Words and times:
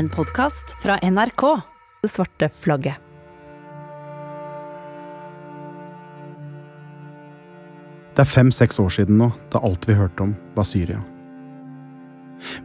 En 0.00 0.08
podkast 0.08 0.70
fra 0.82 0.94
NRK. 1.02 1.42
Det 2.02 2.08
svarte 2.08 2.46
flagget. 2.48 2.96
Det 8.16 8.22
er 8.24 8.30
fem-seks 8.30 8.80
år 8.80 8.94
siden 8.96 9.20
nå, 9.20 9.28
da 9.52 9.60
alt 9.60 9.84
vi 9.84 9.98
hørte 9.98 10.24
om, 10.24 10.32
var 10.56 10.64
Syria. 10.64 11.02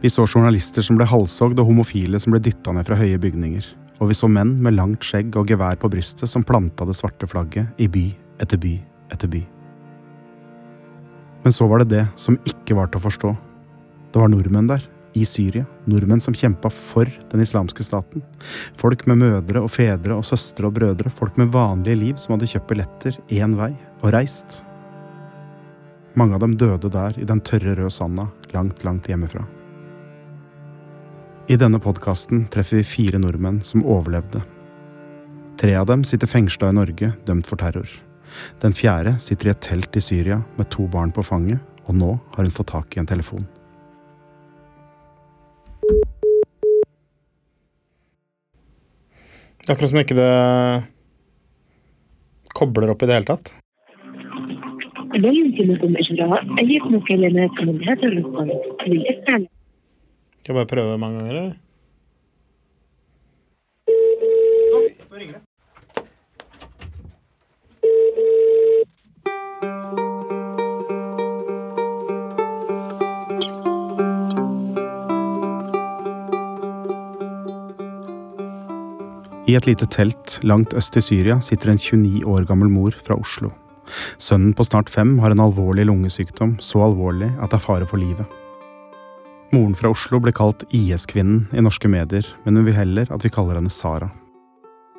Vi 0.00 0.08
så 0.08 0.24
journalister 0.24 0.86
som 0.86 0.96
ble 0.96 1.10
halshogd 1.10 1.60
og 1.60 1.68
homofile 1.68 2.22
som 2.24 2.32
ble 2.32 2.40
dytta 2.40 2.72
ned 2.72 2.88
fra 2.88 2.96
høye 3.02 3.20
bygninger. 3.20 3.68
Og 4.00 4.14
vi 4.14 4.16
så 4.16 4.32
menn 4.32 4.56
med 4.64 4.78
langt 4.80 5.04
skjegg 5.04 5.36
og 5.36 5.52
gevær 5.52 5.76
på 5.76 5.92
brystet 5.92 6.32
som 6.32 6.46
planta 6.46 6.88
det 6.88 6.96
svarte 6.96 7.28
flagget 7.28 7.76
i 7.76 7.92
by 7.92 8.06
etter 8.40 8.64
by 8.64 8.78
etter 9.12 9.36
by. 9.36 9.44
Men 11.44 11.60
så 11.60 11.68
var 11.68 11.84
det 11.84 11.92
det 11.98 12.08
som 12.16 12.40
ikke 12.48 12.80
var 12.80 12.88
til 12.88 13.04
å 13.04 13.08
forstå. 13.10 13.38
Det 14.08 14.24
var 14.24 14.32
nordmenn 14.32 14.72
der, 14.72 14.88
i 15.16 15.24
Syria. 15.24 15.64
Nordmenn 15.88 16.20
som 16.20 16.36
kjempa 16.36 16.70
for 16.72 17.08
den 17.32 17.40
islamske 17.40 17.84
staten. 17.86 18.22
Folk 18.76 19.06
med 19.08 19.22
mødre 19.22 19.62
og 19.64 19.72
fedre 19.72 20.18
og 20.18 20.26
søstre 20.28 20.68
og 20.68 20.76
brødre. 20.76 21.12
Folk 21.12 21.38
med 21.40 21.52
vanlige 21.54 22.00
liv 22.02 22.20
som 22.20 22.36
hadde 22.36 22.50
kjøpt 22.52 22.68
billetter 22.70 23.20
én 23.32 23.56
vei 23.56 23.72
og 24.02 24.10
reist. 24.12 24.62
Mange 26.16 26.36
av 26.36 26.44
dem 26.44 26.56
døde 26.60 26.88
der 26.92 27.16
i 27.20 27.28
den 27.28 27.40
tørre, 27.44 27.76
røde 27.76 27.92
sanda 27.92 28.28
langt, 28.52 28.84
langt 28.84 29.08
hjemmefra. 29.08 29.44
I 31.48 31.56
denne 31.60 31.78
podkasten 31.80 32.46
treffer 32.52 32.80
vi 32.80 32.88
fire 32.88 33.20
nordmenn 33.22 33.60
som 33.64 33.84
overlevde. 33.86 34.42
Tre 35.60 35.76
av 35.78 35.86
dem 35.88 36.02
sitter 36.04 36.28
fengsla 36.28 36.72
i 36.72 36.76
Norge, 36.76 37.12
dømt 37.24 37.48
for 37.48 37.60
terror. 37.60 37.88
Den 38.60 38.74
fjerde 38.76 39.16
sitter 39.22 39.48
i 39.48 39.54
et 39.54 39.62
telt 39.64 39.96
i 39.96 40.02
Syria 40.04 40.42
med 40.58 40.68
to 40.74 40.88
barn 40.92 41.14
på 41.14 41.24
fanget, 41.24 41.62
og 41.86 41.96
nå 41.96 42.16
har 42.34 42.42
hun 42.44 42.52
fått 42.52 42.74
tak 42.74 42.96
i 42.96 43.00
en 43.00 43.08
telefon. 43.08 43.46
Akkurat 49.69 49.89
som 49.91 50.01
ikke 50.01 50.17
det 50.17 50.31
kobler 52.57 52.93
opp 52.93 53.03
i 53.03 53.09
det 53.09 53.19
hele 53.19 53.29
tatt. 53.33 53.53
لا 55.11 55.29
يمكنكم 55.29 55.97
إجراء 55.97 56.41
أي 56.59 56.79
مكالمات 56.79 57.51
من 57.61 57.83
هذا 57.83 58.07
الرقم 58.07 58.47
للاستعلام 58.87 59.47
Skal 60.41 60.55
jeg 60.55 60.55
bare 60.55 60.65
prøve 60.65 60.97
mange 60.97 61.19
ganger, 61.19 61.31
eller? 61.31 61.53
I 79.46 79.54
et 79.54 79.66
lite 79.68 79.86
telt 79.86 80.40
langt 80.42 80.74
øst 80.74 80.96
i 80.98 81.02
Syria 81.04 81.38
sitter 81.40 81.70
en 81.70 81.78
29 81.78 82.24
år 82.26 82.46
gammel 82.48 82.70
mor 82.72 82.96
fra 82.98 83.14
Oslo. 83.14 83.52
Sønnen 84.18 84.54
på 84.58 84.64
snart 84.66 84.90
fem 84.90 85.18
har 85.22 85.30
en 85.30 85.42
alvorlig 85.44 85.84
lungesykdom, 85.86 86.56
så 86.58 86.82
alvorlig 86.88 87.28
at 87.38 87.52
det 87.52 87.60
er 87.60 87.62
fare 87.62 87.86
for 87.86 88.02
livet. 88.02 88.26
Moren 89.54 89.76
fra 89.78 89.92
Oslo 89.94 90.18
ble 90.18 90.32
kalt 90.34 90.64
IS-kvinnen 90.74 91.46
i 91.54 91.62
norske 91.62 91.86
medier, 91.86 92.26
men 92.42 92.58
hun 92.58 92.66
vil 92.66 92.74
heller 92.74 93.12
at 93.14 93.22
vi 93.22 93.30
kaller 93.30 93.60
henne 93.60 93.70
Sara. 93.70 94.10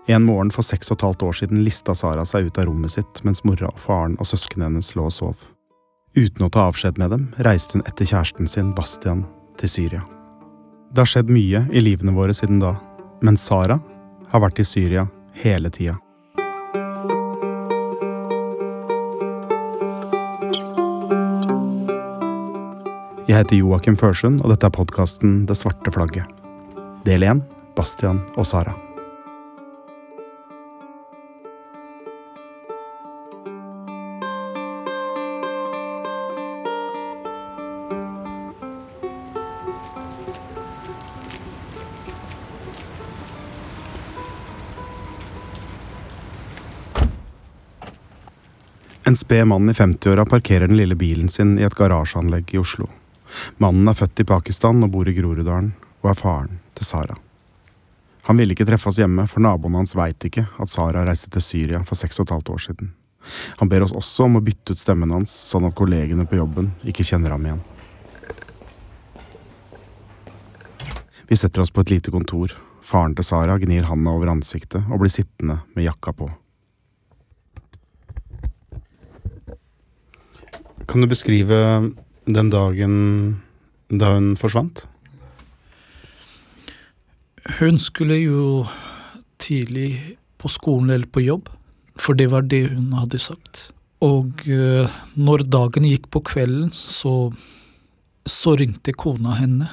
En 0.07 0.23
morgen 0.23 0.53
for 0.55 0.63
seks 0.63 0.87
og 0.93 1.01
et 1.01 1.03
halvt 1.03 1.27
år 1.27 1.35
siden 1.41 1.65
lista 1.65 1.91
Sara 1.91 2.23
seg 2.23 2.47
ut 2.47 2.57
av 2.61 2.69
rommet 2.69 2.95
sitt 2.95 3.19
mens 3.27 3.43
mora 3.43 3.67
og 3.73 3.81
faren 3.83 4.15
og 4.15 4.29
søsknene 4.29 4.69
hennes 4.69 4.93
lå 4.95 5.09
og 5.09 5.11
sov. 5.11 5.35
Uten 6.15 6.47
å 6.47 6.49
ta 6.53 6.69
avskjed 6.69 6.95
med 7.01 7.11
dem 7.11 7.27
reiste 7.43 7.75
hun 7.75 7.83
etter 7.83 8.07
kjæresten 8.07 8.47
sin, 8.47 8.71
Bastian, 8.77 9.25
til 9.59 9.69
Syria. 9.69 10.05
Det 10.95 11.03
har 11.03 11.11
skjedd 11.11 11.35
mye 11.35 11.65
i 11.75 11.83
livene 11.83 12.15
våre 12.15 12.31
siden 12.33 12.63
da, 12.63 12.77
men 13.19 13.35
Sara 13.35 13.81
har 14.31 14.43
vært 14.43 14.59
i 14.59 14.67
Syria 14.67 15.07
hele 15.43 15.71
tida. 15.73 15.97
Jeg 23.27 23.43
heter 23.43 23.59
Joakim 23.59 23.97
Førsund, 23.99 24.39
og 24.41 24.53
dette 24.53 24.69
er 24.69 24.73
podkasten 24.73 25.41
Det 25.49 25.57
svarte 25.59 25.91
flagget. 25.91 26.25
Del 27.03 27.27
én 27.27 27.43
Bastian 27.75 28.23
og 28.39 28.47
Sara. 28.47 28.86
En 49.17 49.19
sped 49.19 49.47
mann 49.47 49.69
i 49.69 49.73
50-åra 49.73 50.25
parkerer 50.25 50.67
den 50.67 50.77
lille 50.77 50.95
bilen 50.95 51.29
sin 51.29 51.55
i 51.57 51.63
et 51.65 51.73
garasjeanlegg 51.73 52.51
i 52.53 52.59
Oslo. 52.61 52.85
Mannen 53.57 53.89
er 53.89 53.97
født 53.97 54.21
i 54.21 54.25
Pakistan 54.29 54.85
og 54.85 54.91
bor 54.93 55.09
i 55.09 55.15
Groruddalen, 55.17 55.71
og 56.03 56.11
er 56.11 56.19
faren 56.19 56.59
til 56.77 56.85
Sara. 56.85 57.15
Han 58.29 58.37
ville 58.37 58.53
ikke 58.53 58.69
treffe 58.69 58.91
oss 58.91 59.01
hjemme, 59.01 59.25
for 59.25 59.41
naboen 59.41 59.79
hans 59.79 59.95
veit 59.97 60.29
ikke 60.29 60.45
at 60.45 60.69
Sara 60.69 61.01
reiste 61.09 61.33
til 61.33 61.47
Syria 61.47 61.81
for 61.81 61.97
seks 61.97 62.21
og 62.21 62.27
et 62.27 62.35
halvt 62.35 62.53
år 62.59 62.63
siden. 62.67 62.93
Han 63.57 63.73
ber 63.73 63.89
oss 63.89 63.97
også 63.97 64.29
om 64.29 64.37
å 64.37 64.45
bytte 64.51 64.77
ut 64.77 64.85
stemmen 64.85 65.17
hans, 65.17 65.33
sånn 65.49 65.65
at 65.65 65.81
kollegene 65.81 66.29
på 66.29 66.37
jobben 66.37 66.75
ikke 66.85 67.09
kjenner 67.09 67.33
ham 67.33 67.49
igjen. 67.49 67.67
Vi 71.25 71.41
setter 71.41 71.65
oss 71.65 71.73
på 71.73 71.81
et 71.81 71.97
lite 71.97 72.13
kontor. 72.13 72.53
Faren 72.85 73.17
til 73.17 73.25
Sara 73.25 73.57
gnir 73.57 73.89
handa 73.89 74.13
over 74.13 74.37
ansiktet 74.37 74.85
og 74.85 75.01
blir 75.01 75.09
sittende 75.09 75.63
med 75.73 75.89
jakka 75.89 76.13
på. 76.21 76.35
Kan 80.87 81.03
du 81.03 81.07
beskrive 81.11 81.57
den 82.25 82.51
dagen 82.51 82.93
da 83.91 84.13
hun 84.15 84.35
forsvant? 84.39 84.85
Hun 87.59 87.79
skulle 87.79 88.17
jo 88.19 88.65
tidlig 89.39 90.17
på 90.39 90.51
skolen 90.51 90.91
eller 90.91 91.07
på 91.07 91.23
jobb, 91.23 91.49
for 91.99 92.17
det 92.17 92.29
var 92.31 92.47
det 92.47 92.67
hun 92.73 92.93
hadde 92.95 93.19
sagt. 93.19 93.69
Og 94.03 94.43
eh, 94.47 94.87
når 95.17 95.45
dagen 95.47 95.87
gikk 95.87 96.09
på 96.13 96.21
kvelden, 96.27 96.69
så, 96.75 97.31
så 98.27 98.55
ringte 98.59 98.93
kona 98.93 99.37
henne, 99.39 99.69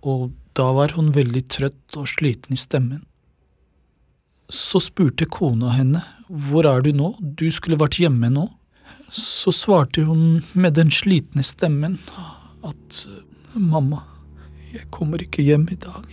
og 0.00 0.30
da 0.56 0.70
var 0.76 0.94
hun 0.96 1.10
veldig 1.14 1.42
trøtt 1.50 1.98
og 1.98 2.08
sliten 2.10 2.54
i 2.54 2.60
stemmen. 2.60 3.02
Så 4.50 4.80
spurte 4.82 5.28
kona 5.30 5.74
henne, 5.76 6.04
hvor 6.28 6.68
er 6.68 6.84
du 6.84 6.92
nå, 6.94 7.14
du 7.20 7.48
skulle 7.54 7.78
vært 7.80 8.00
hjemme 8.02 8.30
nå. 8.32 8.46
Så 9.10 9.52
svarte 9.52 10.04
hun 10.06 10.40
med 10.54 10.76
den 10.78 10.90
slitne 10.94 11.42
stemmen 11.42 11.96
at 12.62 13.06
mamma, 13.54 14.04
jeg 14.70 14.86
kommer 14.94 15.22
ikke 15.24 15.42
hjem 15.42 15.66
i 15.74 15.78
dag. 15.82 16.04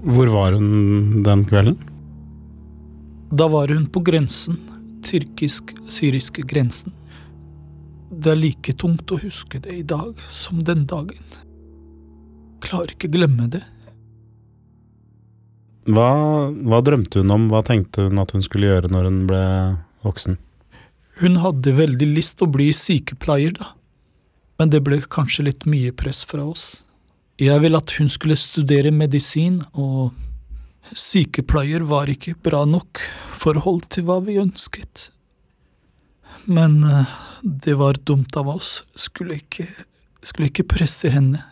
Hvor 0.00 0.30
var 0.30 0.54
hun 0.54 1.24
den 1.26 1.42
kvelden? 1.50 1.80
Da 3.34 3.48
var 3.50 3.68
hun 3.74 3.88
på 3.90 4.00
grensen, 4.06 4.56
tyrkisk-syriske 5.06 6.46
grensen. 6.46 6.94
Det 8.10 8.30
er 8.30 8.38
like 8.38 8.74
tungt 8.78 9.10
å 9.10 9.18
huske 9.18 9.58
det 9.62 9.74
i 9.74 9.82
dag 9.82 10.14
som 10.30 10.62
den 10.66 10.86
dagen. 10.86 11.26
Klarer 12.62 12.94
ikke 12.94 13.10
glemme 13.10 13.50
det. 13.50 13.64
Hva, 15.88 16.10
hva 16.50 16.80
drømte 16.84 17.22
hun 17.22 17.32
om? 17.32 17.48
Hva 17.52 17.62
tenkte 17.64 18.08
hun 18.08 18.20
at 18.20 18.34
hun 18.36 18.44
skulle 18.44 18.68
gjøre 18.68 18.90
når 18.92 19.08
hun 19.08 19.20
ble 19.30 19.44
voksen? 20.04 20.36
Hun 21.20 21.40
hadde 21.40 21.76
veldig 21.76 22.08
lyst 22.16 22.38
til 22.38 22.48
å 22.48 22.54
bli 22.54 22.70
sykepleier, 22.76 23.56
da. 23.56 23.72
Men 24.60 24.72
det 24.72 24.82
ble 24.84 25.00
kanskje 25.08 25.46
litt 25.48 25.64
mye 25.68 25.92
press 25.96 26.20
fra 26.28 26.44
oss. 26.44 26.82
Jeg 27.40 27.62
ville 27.62 27.80
at 27.80 27.94
hun 27.96 28.10
skulle 28.12 28.36
studere 28.36 28.92
medisin, 28.92 29.62
og 29.72 30.12
sykepleier 30.92 31.86
var 31.88 32.10
ikke 32.12 32.36
bra 32.44 32.66
nok 32.68 33.00
forhold 33.40 33.86
til 33.94 34.04
hva 34.08 34.18
vi 34.26 34.36
ønsket. 34.40 35.08
Men 36.44 36.82
eh, 36.84 37.14
det 37.40 37.76
var 37.80 38.00
dumt 38.04 38.36
av 38.36 38.48
oss, 38.52 38.82
skulle 38.96 39.40
ikke, 39.40 39.68
skulle 40.20 40.50
ikke 40.50 40.68
presse 40.76 41.12
henne. 41.12 41.44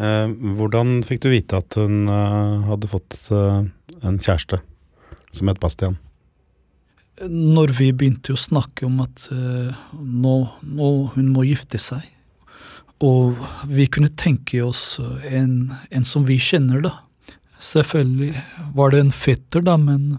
Eh, 0.00 0.28
hvordan 0.56 1.02
fikk 1.04 1.24
du 1.24 1.28
vite 1.34 1.58
at 1.60 1.76
hun 1.76 2.06
eh, 2.08 2.64
hadde 2.70 2.88
fått 2.88 3.18
eh, 3.34 3.60
en 4.00 4.16
kjæreste 4.16 4.62
som 5.34 5.50
het 5.52 5.60
Bastian? 5.60 5.98
Når 7.22 7.74
vi 7.76 7.90
begynte 7.92 8.32
å 8.32 8.40
snakke 8.40 8.86
om 8.88 9.02
at 9.04 9.28
nå, 9.30 10.32
nå 10.64 10.88
hun 11.12 11.28
må 11.30 11.44
gifte 11.46 11.78
seg, 11.78 12.00
og 13.04 13.36
vi 13.68 13.84
kunne 13.92 14.10
tenke 14.18 14.62
oss 14.64 14.96
en, 15.28 15.74
en 15.92 16.06
som 16.08 16.24
vi 16.26 16.38
kjenner, 16.42 16.80
da. 16.82 16.94
Selvfølgelig 17.62 18.42
var 18.74 18.94
det 18.94 19.04
en 19.04 19.14
fetter, 19.14 19.62
da, 19.62 19.76
men 19.78 20.16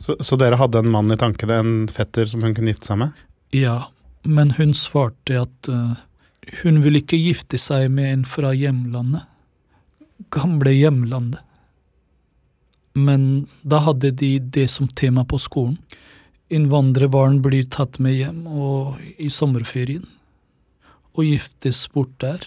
Så, 0.00 0.16
så 0.24 0.38
dere 0.40 0.58
hadde 0.58 0.80
en 0.80 0.90
mann 0.90 1.12
i 1.12 1.20
tankene, 1.20 1.60
en 1.60 1.74
fetter 1.92 2.26
som 2.30 2.42
hun 2.42 2.56
kunne 2.56 2.72
gifte 2.72 2.88
seg 2.90 3.02
med? 3.04 3.20
Ja, 3.54 3.92
men 4.24 4.56
hun 4.56 4.74
svarte 4.74 5.44
at 5.44 5.70
eh, 5.70 5.94
hun 6.62 6.82
vil 6.84 7.00
ikke 7.00 7.20
gifte 7.20 7.60
seg 7.60 7.90
med 7.92 8.10
en 8.12 8.24
fra 8.28 8.52
hjemlandet. 8.56 9.26
Gamle 10.34 10.72
hjemlandet. 10.74 11.42
Men 12.94 13.46
da 13.66 13.80
hadde 13.88 14.12
de 14.14 14.36
det 14.38 14.68
som 14.70 14.86
tema 14.88 15.24
på 15.26 15.40
skolen. 15.42 15.78
Innvandrerbarn 16.54 17.40
blir 17.42 17.66
tatt 17.72 17.98
med 17.98 18.14
hjem 18.14 18.44
og 18.46 19.00
i 19.18 19.30
sommerferien 19.32 20.04
og 21.14 21.26
giftes 21.26 21.84
bort 21.94 22.14
der. 22.22 22.46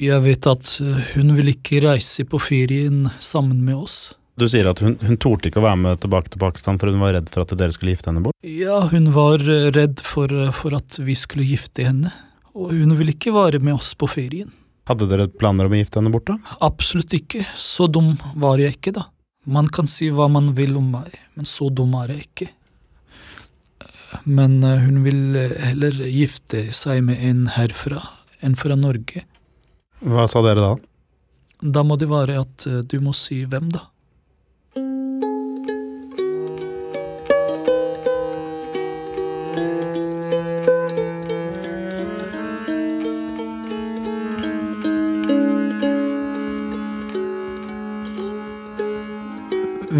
Jeg 0.00 0.24
vet 0.24 0.48
at 0.48 0.70
hun 1.12 1.34
vil 1.36 1.52
ikke 1.52 1.82
reise 1.84 2.24
på 2.28 2.40
ferien 2.42 3.06
sammen 3.20 3.60
med 3.64 3.84
oss. 3.84 3.98
Du 4.40 4.46
sier 4.48 4.66
at 4.70 4.80
hun, 4.80 4.96
hun 5.04 5.18
torde 5.20 5.50
ikke 5.50 5.60
å 5.60 5.66
være 5.66 5.80
med 5.82 6.00
tilbake 6.00 6.32
til 6.32 6.40
Pakistan 6.40 6.78
for 6.80 6.88
hun 6.88 7.02
var 7.02 7.12
redd 7.18 7.28
for 7.32 7.44
at 7.44 7.52
dere 7.60 7.74
skulle 7.74 7.92
gifte 7.92 8.08
henne 8.08 8.24
bort? 8.24 8.36
Ja, 8.40 8.80
hun 8.88 9.10
var 9.12 9.44
redd 9.44 10.00
for, 10.04 10.32
for 10.56 10.76
at 10.78 10.96
vi 11.04 11.16
skulle 11.18 11.46
gifte 11.50 11.84
henne, 11.84 12.12
og 12.52 12.72
hun 12.74 12.96
ville 12.98 13.14
ikke 13.14 13.32
være 13.34 13.60
med 13.62 13.78
oss 13.78 13.92
på 13.98 14.08
ferien. 14.10 14.50
Hadde 14.90 15.06
dere 15.10 15.28
planer 15.30 15.68
om 15.68 15.74
å 15.74 15.78
gifte 15.78 16.00
henne 16.00 16.12
bort, 16.12 16.26
da? 16.28 16.56
Absolutt 16.64 17.14
ikke, 17.14 17.44
så 17.56 17.86
dum 17.90 18.16
var 18.34 18.60
jeg 18.60 18.76
ikke, 18.76 18.96
da. 18.98 19.06
Man 19.46 19.68
kan 19.74 19.88
si 19.90 20.10
hva 20.14 20.28
man 20.30 20.52
vil 20.58 20.76
om 20.78 20.90
meg, 20.94 21.14
men 21.34 21.48
så 21.48 21.68
dum 21.70 21.94
er 21.98 22.12
jeg 22.14 22.26
ikke. 22.26 22.48
Men 24.28 24.60
eh, 24.66 24.82
hun 24.84 25.02
vil 25.06 25.36
eh, 25.38 25.54
heller 25.70 25.96
gifte 26.10 26.68
seg 26.76 27.02
med 27.06 27.22
en 27.24 27.46
herfra 27.54 28.02
enn 28.42 28.58
fra 28.58 28.76
Norge. 28.78 29.24
Hva 30.02 30.26
sa 30.30 30.42
dere 30.44 30.62
da? 30.62 30.72
Da 31.62 31.84
må 31.86 31.96
det 31.98 32.10
være 32.10 32.40
at 32.42 32.66
eh, 32.68 32.82
du 32.86 32.98
må 33.02 33.14
si 33.16 33.42
hvem, 33.46 33.70
da. 33.72 33.86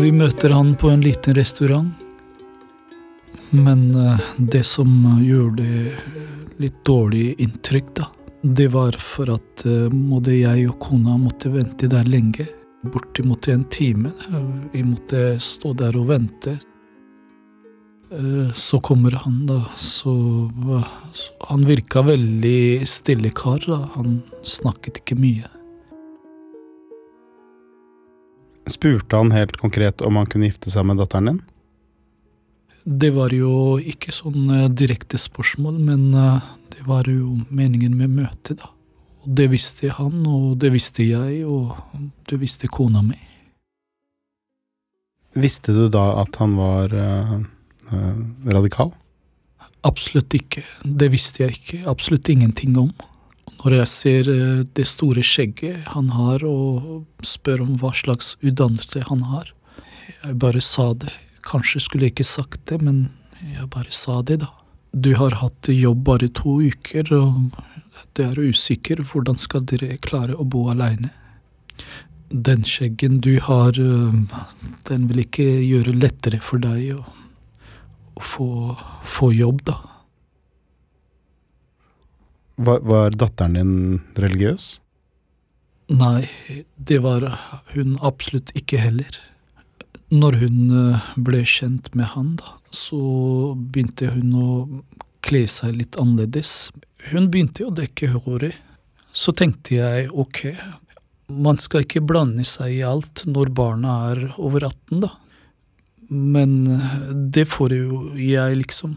Vi 0.02 0.08
møter 0.10 0.50
han 0.50 0.72
på 0.75 0.88
en 0.90 1.02
liten 1.04 1.37
restaurant. 1.38 1.93
Men 3.54 3.84
eh, 3.94 4.25
det 4.37 4.64
som 4.66 4.90
gjorde 5.22 5.93
litt 6.58 6.81
dårlig 6.82 7.37
inntrykk, 7.38 7.93
da, 8.00 8.08
det 8.43 8.66
var 8.75 8.99
for 8.99 9.31
at 9.37 9.62
eh, 9.62 9.87
både 9.93 10.40
jeg 10.40 10.66
og 10.72 10.81
kona 10.82 11.14
måtte 11.22 11.52
vente 11.54 11.87
der 11.93 12.10
lenge. 12.10 12.49
Bortimot 12.82 13.46
en 13.52 13.62
time. 13.70 14.10
Vi 14.72 14.82
måtte 14.82 15.37
stå 15.38 15.70
der 15.78 15.94
og 16.00 16.10
vente. 16.10 16.58
Eh, 18.10 18.50
Så 18.58 18.82
kommer 18.82 19.22
han, 19.22 19.46
da. 19.46 19.62
Så 19.78 20.50
Han 21.46 21.66
virka 21.70 22.02
veldig 22.02 22.88
stille 22.90 23.31
kar, 23.31 23.62
da. 23.70 23.84
Han 23.94 24.22
snakket 24.43 25.05
ikke 25.05 25.22
mye. 25.22 25.61
Spurte 28.70 29.18
han 29.18 29.32
helt 29.34 29.56
konkret 29.58 30.02
om 30.06 30.20
han 30.20 30.28
kunne 30.30 30.46
gifte 30.50 30.70
seg 30.70 30.86
med 30.86 31.00
datteren 31.02 31.30
din? 31.32 31.40
Det 32.84 33.12
var 33.14 33.34
jo 33.34 33.78
ikke 33.78 34.14
sånn 34.14 34.50
eh, 34.50 34.68
direkte 34.70 35.18
spørsmål, 35.20 35.78
men 35.86 36.08
eh, 36.18 36.46
det 36.74 36.86
var 36.86 37.06
jo 37.10 37.42
meningen 37.50 37.94
med 37.98 38.14
møtet, 38.16 38.58
da. 38.62 38.70
Og 39.22 39.36
det 39.38 39.52
visste 39.52 39.92
han, 39.94 40.24
og 40.26 40.56
det 40.62 40.72
visste 40.74 41.06
jeg, 41.06 41.44
og 41.46 41.76
det 42.26 42.40
visste 42.42 42.70
kona 42.70 43.04
mi. 43.06 43.18
Visste 45.38 45.72
du 45.76 45.86
da 45.88 46.08
at 46.20 46.36
han 46.42 46.56
var 46.58 46.92
uh, 46.92 47.36
uh, 47.92 48.16
radikal? 48.52 48.90
Absolutt 49.86 50.34
ikke. 50.36 50.64
Det 50.82 51.08
visste 51.14 51.44
jeg 51.44 51.56
ikke. 51.56 51.78
Absolutt 51.88 52.28
ingenting 52.34 52.74
om. 52.82 52.90
Når 53.60 53.76
jeg 53.76 53.90
ser 53.90 54.28
eh, 54.32 54.62
det 54.75 54.87
store 54.90 55.22
skjegget 55.26 55.88
han 55.93 56.10
har, 56.16 56.43
og 56.46 57.04
spør 57.26 57.64
om 57.66 57.76
hva 57.81 57.93
slags 57.94 58.34
udannelse 58.43 59.04
han 59.08 59.26
har 59.31 59.52
Jeg 60.25 60.38
bare 60.38 60.62
sa 60.62 60.93
det. 60.94 61.12
Kanskje 61.46 61.82
skulle 61.82 62.06
jeg 62.06 62.14
ikke 62.14 62.26
sagt 62.26 62.66
det, 62.70 62.81
men 62.82 63.10
jeg 63.43 63.69
bare 63.70 63.90
sa 63.90 64.20
det, 64.22 64.40
da. 64.43 64.50
Du 64.93 65.14
har 65.19 65.34
hatt 65.40 65.70
jobb 65.72 66.04
bare 66.06 66.28
to 66.28 66.60
uker, 66.62 67.08
og 67.16 67.56
du 68.14 68.22
er 68.22 68.38
usikker. 68.38 69.02
Hvordan 69.02 69.38
skal 69.40 69.64
dere 69.66 69.96
klare 70.05 70.37
å 70.37 70.46
bo 70.46 70.69
aleine? 70.70 71.10
Den 72.31 72.62
skjeggen 72.64 73.20
du 73.20 73.38
har, 73.43 73.78
eh, 73.78 74.43
den 74.88 75.08
vil 75.10 75.25
ikke 75.25 75.48
gjøre 75.66 75.96
lettere 75.98 76.40
for 76.40 76.62
deg 76.62 76.94
å, 76.96 77.02
å 78.14 78.22
få, 78.22 78.50
få 79.02 79.32
jobb, 79.34 79.64
da. 79.66 79.81
Var, 82.56 82.81
var 82.84 83.14
datteren 83.16 83.56
din 83.56 84.00
religiøs? 84.20 84.76
Nei, 85.93 86.28
det 86.76 87.00
var 87.04 87.25
hun 87.75 87.96
absolutt 88.00 88.52
ikke 88.56 88.81
heller. 88.81 89.16
Når 90.12 90.37
hun 90.43 90.58
eh, 90.76 91.06
ble 91.16 91.43
kjent 91.49 91.90
med 91.96 92.12
han, 92.12 92.34
da, 92.40 92.56
så 92.72 93.00
begynte 93.56 94.10
hun 94.12 94.34
å 94.37 94.50
kle 95.25 95.46
seg 95.49 95.78
litt 95.81 95.96
annerledes. 96.00 96.70
Hun 97.10 97.31
begynte 97.32 97.66
å 97.66 97.75
dekke 97.75 98.12
håret. 98.14 98.56
Så 99.12 99.34
tenkte 99.37 99.76
jeg 99.76 100.08
ok, 100.08 100.46
man 101.32 101.58
skal 101.60 101.84
ikke 101.84 102.05
blande 102.05 102.44
seg 102.48 102.78
i 102.78 102.84
alt 102.87 103.25
når 103.28 103.52
barna 103.56 103.96
er 104.12 104.22
over 104.40 104.64
18, 104.69 105.02
da. 105.05 105.12
Men 106.12 106.56
eh, 106.76 106.94
det 107.37 107.48
får 107.52 107.76
jo 107.76 108.05
jeg 108.20 108.60
liksom 108.62 108.96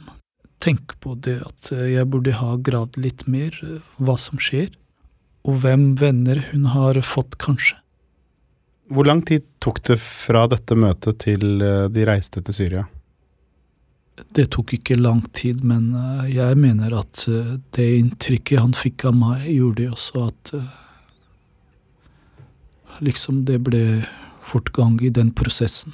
tenke 0.65 0.97
på 1.03 1.15
det 1.21 1.39
at 1.45 1.69
eh, 1.75 1.91
jeg 1.95 2.09
burde 2.11 2.35
ha 2.39 2.55
gravd 2.57 2.99
litt 3.01 3.25
mer 3.29 3.55
eh, 3.63 3.79
hva 4.01 4.17
som 4.19 4.41
skjer, 4.41 4.71
og 5.45 5.61
hvem 5.61 5.93
venner 6.01 6.41
hun 6.51 6.69
har 6.73 6.97
fått, 7.05 7.37
kanskje. 7.41 7.77
Hvor 8.89 9.07
lang 9.07 9.23
tid 9.25 9.45
tok 9.63 9.81
det 9.87 9.97
fra 10.01 10.45
dette 10.49 10.77
møtet 10.77 11.21
til 11.25 11.61
eh, 11.61 11.85
de 11.93 12.05
reiste 12.07 12.41
til 12.45 12.57
Syria? 12.57 12.85
Det 14.35 14.47
tok 14.53 14.77
ikke 14.77 14.95
lang 14.95 15.19
tid, 15.35 15.59
men 15.67 15.89
jeg 16.31 16.55
mener 16.55 16.93
at 16.95 17.25
det 17.75 17.87
inntrykket 17.97 18.61
han 18.61 18.71
fikk 18.71 19.03
av 19.09 19.17
meg, 19.19 19.43
gjorde 19.51 19.89
også 19.91 20.25
at 20.29 20.55
Liksom 23.03 23.41
det 23.43 23.57
ble 23.65 23.81
fortgang 24.47 24.93
i 25.03 25.09
den 25.11 25.33
prosessen. 25.35 25.91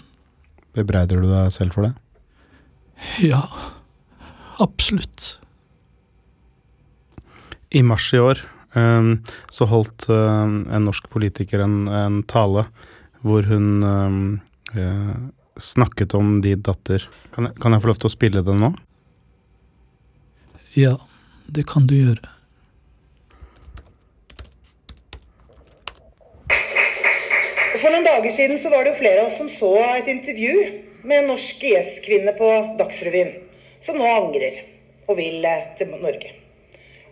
Bebreider 0.77 1.17
du 1.17 1.31
deg 1.31 1.49
selv 1.49 1.73
for 1.73 1.87
det? 1.87 1.95
Ja, 3.25 3.41
absolutt. 4.59 5.37
I 7.71 7.83
mars 7.87 8.09
i 8.13 8.19
år 8.19 8.41
um, 8.73 9.13
så 9.49 9.67
holdt 9.69 10.09
um, 10.11 10.65
en 10.67 10.87
norsk 10.87 11.07
politiker 11.13 11.63
en, 11.63 11.85
en 11.87 12.19
tale 12.27 12.65
hvor 13.21 13.45
hun 13.47 13.83
um, 13.85 14.19
uh, 14.75 15.15
snakket 15.61 16.13
om 16.17 16.39
din 16.43 16.61
datter. 16.65 17.05
Kan 17.35 17.47
jeg, 17.47 17.55
kan 17.61 17.73
jeg 17.75 17.83
få 17.83 17.91
lov 17.91 18.01
til 18.01 18.09
å 18.09 18.15
spille 18.17 18.43
den 18.45 18.61
nå? 18.63 18.73
Ja, 20.75 20.95
det 21.51 21.67
kan 21.69 21.87
du 21.87 21.97
gjøre. 21.97 22.31
For 27.81 27.89
noen 27.89 28.05
dager 28.05 28.33
siden 28.33 28.59
så 28.61 28.69
var 28.69 28.85
det 28.85 28.93
jo 28.93 28.99
flere 28.99 29.23
av 29.23 29.29
oss 29.31 29.39
som 29.39 29.47
så 29.49 29.71
et 29.97 30.09
intervju 30.11 30.55
med 31.07 31.23
en 31.23 31.31
norsk 31.31 31.63
IS-kvinne 31.65 32.33
på 32.37 32.49
Dagsrevyen, 32.77 33.31
som 33.81 33.97
nå 33.97 34.07
angrer 34.07 34.61
og 35.07 35.17
vil 35.19 35.45
eh, 35.45 35.71
til 35.77 35.91
Norge. 35.97 36.35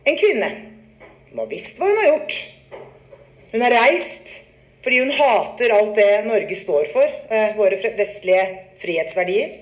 En 0.07 0.17
kvinne 0.17 0.51
Hun 1.29 1.43
har 1.43 1.49
visst 1.51 1.77
hva 1.77 1.85
hun 1.85 1.99
har 1.99 2.07
gjort. 2.09 2.37
Hun 3.51 3.61
har 3.61 3.75
reist 3.75 4.37
fordi 4.79 5.01
hun 5.01 5.11
hater 5.11 5.73
alt 5.75 5.97
det 5.97 6.25
Norge 6.25 6.55
står 6.55 6.87
for, 6.93 7.15
eh, 7.29 7.55
våre 7.57 7.77
vestlige 7.97 8.45
frihetsverdier. 8.79 9.57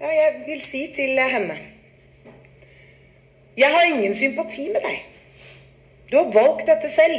Ja, 0.00 0.10
jeg 0.10 0.42
vil 0.46 0.60
si 0.62 0.86
til 0.94 1.18
eh, 1.18 1.30
henne 1.32 1.58
Jeg 3.58 3.74
har 3.74 3.86
ingen 3.86 4.14
sympati 4.14 4.68
med 4.70 4.82
deg. 4.82 4.98
Du 6.10 6.16
har 6.16 6.28
valgt 6.34 6.66
dette 6.66 6.90
selv. 6.90 7.18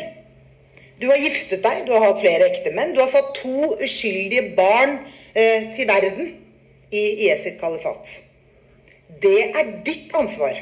Du 1.00 1.08
har 1.10 1.20
giftet 1.20 1.64
deg, 1.64 1.86
du 1.88 1.92
har 1.96 2.06
hatt 2.06 2.22
flere 2.22 2.48
ektemenn. 2.48 2.94
Du 2.96 3.02
har 3.02 3.12
satt 3.12 3.34
to 3.36 3.74
uskyldige 3.76 4.54
barn 4.56 5.00
eh, 5.36 5.68
til 5.76 5.88
verden 5.88 6.34
i 6.92 7.04
IS 7.28 7.44
sitt 7.44 7.60
kalifat. 7.60 8.22
Det 9.22 9.40
er 9.58 9.72
ditt 9.86 10.14
ansvar. 10.16 10.60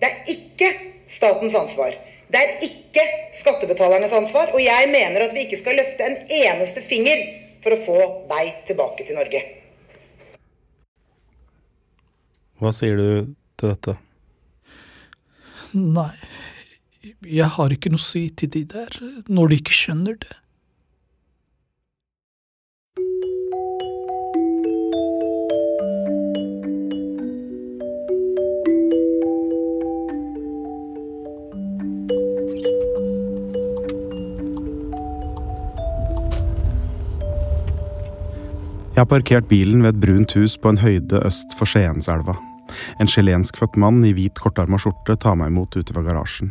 Det 0.00 0.08
er 0.08 0.32
ikke 0.32 0.70
statens 1.10 1.54
ansvar. 1.54 1.94
Det 2.30 2.40
er 2.40 2.64
ikke 2.66 3.04
skattebetalernes 3.36 4.12
ansvar. 4.16 4.52
Og 4.54 4.62
jeg 4.64 4.90
mener 4.90 5.26
at 5.26 5.34
vi 5.34 5.46
ikke 5.46 5.60
skal 5.60 5.78
løfte 5.78 6.06
en 6.06 6.18
eneste 6.40 6.82
finger 6.84 7.22
for 7.64 7.76
å 7.76 7.80
få 7.86 7.98
deg 8.30 8.62
tilbake 8.68 9.06
til 9.06 9.18
Norge. 9.18 9.42
Hva 12.60 12.72
sier 12.76 12.98
du 12.98 13.10
til 13.60 13.72
dette? 13.72 13.96
Nei, 15.70 16.12
jeg 17.24 17.48
har 17.56 17.72
ikke 17.72 17.92
noe 17.92 18.00
å 18.00 18.04
si 18.04 18.26
til 18.36 18.50
de 18.52 18.64
der, 18.68 18.96
når 19.30 19.52
de 19.52 19.60
ikke 19.62 19.76
skjønner 19.76 20.18
det. 20.20 20.39
Jeg 39.00 39.06
har 39.06 39.16
parkert 39.16 39.46
bilen 39.48 39.80
ved 39.80 39.94
et 39.94 40.00
brunt 40.02 40.32
hus 40.36 40.58
på 40.60 40.68
en 40.68 40.78
høyde 40.82 41.22
øst 41.24 41.54
for 41.56 41.64
Skienselva. 41.64 42.34
En 43.00 43.08
chilenskfødt 43.08 43.78
mann 43.80 44.02
i 44.04 44.10
hvit, 44.12 44.36
kortarma 44.36 44.76
skjorte 44.76 45.14
tar 45.22 45.38
meg 45.40 45.48
imot 45.48 45.72
ute 45.72 45.94
ved 45.96 46.04
garasjen. 46.04 46.50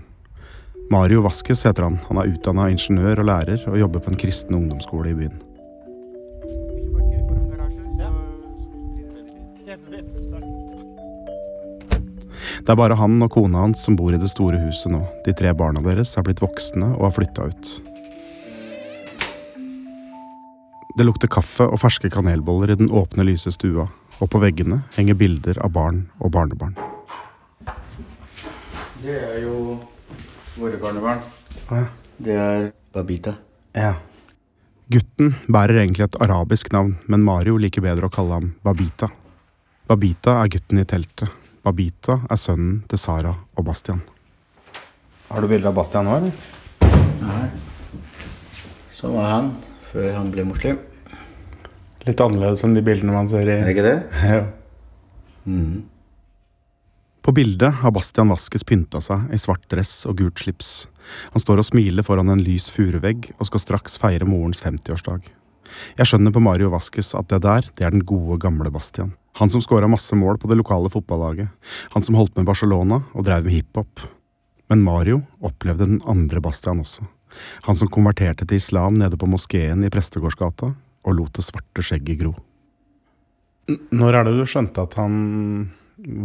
Mario 0.89 1.22
Vasques 1.22 1.62
heter 1.68 1.86
han. 1.86 2.00
Han 2.08 2.18
er 2.18 2.32
utdanna 2.32 2.65
ingeniør 2.74 3.22
og 3.22 3.29
lærer 3.29 3.68
og 3.70 3.77
jobber 3.77 4.01
på 4.01 4.10
en 4.10 4.18
kristen 4.24 4.58
ungdomsskole 4.58 5.12
i 5.12 5.20
byen. 5.20 5.38
Det 12.65 12.74
er 12.74 12.82
bare 12.82 12.98
han 12.98 13.22
og 13.22 13.29
kona 13.38 13.62
hans 13.68 13.86
som 13.86 13.94
bor 13.94 14.10
i 14.10 14.24
det 14.25 14.34
store 14.34 14.58
huset 14.65 14.89
nå. 14.98 15.06
De 15.29 15.38
tre 15.38 15.53
barna 15.53 15.86
deres 15.86 16.18
er 16.18 16.25
blitt 16.25 16.41
voksne 16.41 16.96
og 16.96 17.12
har 17.12 17.18
flytta 17.22 17.51
ut. 17.53 17.77
Det 21.00 21.06
lukter 21.08 21.29
kaffe 21.32 21.63
og 21.63 21.79
ferske 21.79 22.10
kanelboller 22.12 22.74
i 22.74 22.75
den 22.75 22.89
åpne, 22.91 23.24
lyse 23.24 23.53
stua, 23.56 23.86
og 24.20 24.27
på 24.34 24.39
veggene 24.44 24.82
henger 24.98 25.15
bilder 25.15 25.56
av 25.63 25.72
barn 25.72 26.01
og 26.20 26.34
barnebarn. 26.36 26.74
Det 29.00 29.15
er 29.15 29.38
jo 29.46 29.77
våre 30.60 30.75
barnebarn. 30.82 31.22
Ja. 31.70 31.86
Det 32.20 32.36
er 32.36 32.65
Babita. 32.91 33.38
Ja. 33.72 33.94
Gutten 34.91 35.38
bærer 35.48 35.86
egentlig 35.86 36.03
et 36.10 36.20
arabisk 36.20 36.74
navn, 36.75 36.98
men 37.08 37.24
Mario 37.24 37.56
liker 37.56 37.86
bedre 37.88 38.10
å 38.10 38.12
kalle 38.12 38.36
ham 38.41 38.51
Babita. 38.68 39.08
Babita 39.88 40.36
er 40.41 40.51
gutten 40.51 40.84
i 40.84 40.86
teltet. 40.89 41.32
Babita 41.63 42.20
er 42.27 42.44
sønnen 42.44 42.84
til 42.91 43.00
Sara 43.00 43.38
og 43.56 43.70
Bastian. 43.72 44.03
Har 45.32 45.39
du 45.39 45.48
bilde 45.48 45.72
av 45.72 45.79
Bastian 45.79 46.12
nå, 46.12 46.20
eller? 46.20 47.56
Som 49.00 49.15
var 49.15 49.32
han 49.38 49.51
før 49.94 50.12
han 50.20 50.36
ble 50.36 50.50
muslim. 50.51 50.88
Litt 52.10 52.22
annerledes 52.24 52.66
enn 52.66 52.74
de 52.74 52.84
bildene 52.86 53.13
man 53.13 53.30
ser 53.30 53.46
i 53.46 53.56
Er 53.60 53.68
det 53.68 53.75
ikke 53.75 53.86
det? 53.86 53.98
Ja. 54.34 54.44
Mm. 55.46 55.86
På 57.25 57.34
bildet 57.36 57.82
har 57.82 57.94
Bastian 57.94 58.32
Vaskes 58.32 58.63
pynta 58.66 59.01
seg 59.04 59.30
i 59.34 59.38
svart 59.38 59.68
dress 59.70 60.08
og 60.10 60.18
gult 60.18 60.42
slips. 60.42 60.88
Han 61.36 61.44
står 61.44 61.62
og 61.62 61.68
smiler 61.68 62.06
foran 62.06 62.32
en 62.34 62.42
lys 62.42 62.70
furuvegg 62.74 63.32
og 63.36 63.50
skal 63.50 63.62
straks 63.62 64.00
feire 64.01 64.25
morens 64.25 64.62
50-årsdag. 64.63 65.28
Jeg 66.00 66.10
skjønner 66.10 66.34
på 66.34 66.42
Mario 66.42 66.72
Vaskes 66.74 67.12
at 67.18 67.30
det 67.30 67.44
der, 67.46 67.68
det 67.78 67.86
er 67.86 67.94
den 67.94 68.06
gode, 68.08 68.39
gamle 68.42 68.72
Bastian. 68.74 69.13
Han 69.38 69.51
som 69.54 69.62
skåra 69.62 69.89
masse 69.92 70.16
mål 70.18 70.39
på 70.42 70.50
det 70.50 70.58
lokale 70.58 70.89
fotballaget. 70.89 71.54
Han 71.94 72.06
som 72.06 72.18
holdt 72.18 72.34
med 72.39 72.50
Barcelona 72.50 73.04
og 73.13 73.28
drev 73.28 73.46
med 73.46 73.60
hiphop. 73.60 74.08
Men 74.70 74.84
Mario 74.86 75.22
opplevde 75.46 75.86
den 75.86 76.01
andre 76.10 76.42
Bastian 76.42 76.82
også. 76.82 77.06
Han 77.70 77.78
som 77.78 77.92
konverterte 77.94 78.48
til 78.48 78.58
islam 78.58 78.98
nede 78.98 79.18
på 79.20 79.30
moskeen 79.30 79.86
i 79.86 79.92
Prestegårdsgata 79.94 80.74
og 81.10 81.18
lot 81.18 81.39
det 81.39 81.46
svarte 81.46 81.86
skjegget 81.86 82.22
gro. 82.22 82.36
Når 83.94 84.18
er 84.18 84.30
det 84.30 84.38
du 84.38 84.46
skjønte 84.50 84.86
at 84.86 84.96
han 84.98 85.18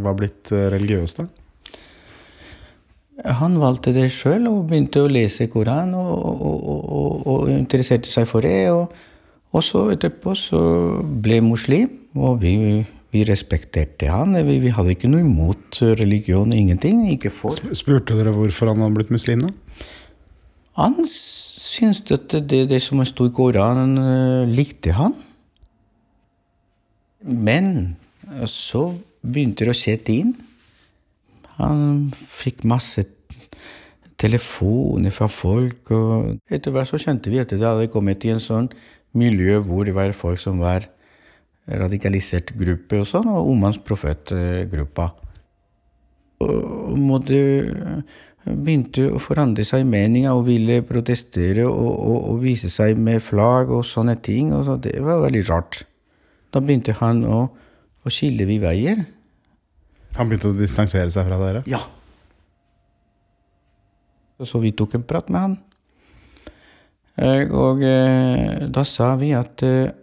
var 0.04 0.16
blitt 0.18 0.52
eh, 0.54 0.68
religiøs, 0.72 1.18
da? 1.18 1.26
Han 3.38 3.60
valgte 3.62 3.92
det 3.94 4.08
sjøl 4.10 4.48
og 4.50 4.64
begynte 4.70 5.04
å 5.04 5.10
lese 5.10 5.46
Koran 5.52 5.92
og, 5.94 6.14
og, 6.18 6.64
og, 6.64 7.20
og, 7.30 7.44
interesserte 7.54 8.10
seg 8.10 8.26
for 8.26 8.42
det. 8.42 8.72
Og, 8.74 8.90
og 9.54 9.62
så 9.62 9.84
etterpå 9.94 10.34
så 10.38 10.60
ble 11.22 11.38
muslim, 11.44 11.92
og 12.18 12.42
vi, 12.42 12.56
vi 13.14 13.22
respekterte 13.28 14.10
han. 14.10 14.34
Vi, 14.48 14.58
vi 14.64 14.74
hadde 14.74 14.96
ikke 14.96 15.12
noe 15.12 15.22
imot 15.22 15.78
religion, 16.00 16.52
ingenting. 16.52 17.06
Ikke 17.14 17.30
for. 17.30 17.54
Spurte 17.54 18.18
dere 18.18 18.34
hvorfor 18.34 18.72
han 18.72 18.82
hadde 18.82 18.98
blitt 18.98 19.14
muslim, 19.14 19.46
da? 19.46 19.54
Han 21.74 21.90
syntes 21.90 22.12
at 22.14 22.34
det, 22.46 22.68
det 22.70 22.78
som 22.82 23.00
sto 23.02 23.24
i 23.26 23.32
Koranen, 23.34 23.96
eh, 23.98 24.46
likte 24.46 24.92
han. 24.94 25.14
Men 27.26 27.96
eh, 28.30 28.46
så 28.46 28.92
begynte 29.26 29.66
det 29.66 29.72
å 29.72 29.78
skje 29.80 29.96
ting. 30.06 30.30
Han 31.56 32.12
fikk 32.30 32.62
masse 32.62 33.02
telefoner 34.22 35.10
fra 35.10 35.26
folk, 35.26 35.90
og 35.90 36.36
etter 36.46 36.70
hvert 36.70 36.92
så 36.92 37.00
skjønte 37.02 37.32
vi 37.32 37.42
at 37.42 37.50
det 37.50 37.66
hadde 37.66 37.90
kommet 37.90 38.22
i 38.22 38.30
en 38.36 38.42
sånn 38.42 38.70
miljø 39.18 39.58
hvor 39.66 39.82
det 39.82 39.96
var 39.98 40.14
folk 40.14 40.38
som 40.38 40.62
var 40.62 40.86
radikalisert 41.66 42.54
gruppe 42.54 43.02
og 43.02 43.10
sånn, 43.10 43.26
og 43.34 43.50
Omans 43.50 43.82
profetgruppa. 43.82 45.10
Og 46.44 46.94
måtte 47.02 47.42
begynte 48.44 49.06
å 49.08 49.20
forandre 49.22 49.64
seg 49.66 49.86
meninger 49.88 50.34
og 50.36 50.46
ville 50.48 50.82
protestere 50.86 51.64
og, 51.66 51.90
og, 51.94 52.16
og 52.32 52.40
vise 52.44 52.68
seg 52.72 52.98
med 53.00 53.22
flagg 53.24 53.72
og 53.72 53.86
sånne 53.88 54.16
ting. 54.24 54.52
Og 54.56 54.66
så 54.68 54.76
det 54.80 54.98
var 55.04 55.22
veldig 55.24 55.44
rart. 55.48 55.82
Da 56.52 56.62
begynte 56.62 56.96
han 57.00 57.24
å, 57.26 57.44
å 58.04 58.12
skille 58.12 58.46
vi 58.48 58.60
veier. 58.62 59.04
Han 60.18 60.30
begynte 60.30 60.52
å 60.52 60.58
distansere 60.58 61.10
seg 61.10 61.26
fra 61.26 61.40
dere? 61.40 61.64
Ja. 61.70 61.82
Så 64.44 64.60
vi 64.62 64.74
tok 64.76 64.98
en 64.98 65.06
prat 65.06 65.30
med 65.32 65.40
han. 65.40 65.56
Eh, 67.16 67.50
Og 67.54 67.82
eh, 67.86 68.66
da 68.70 68.84
sa 68.86 69.14
vi 69.18 69.32
at 69.36 69.62
eh, 69.66 69.94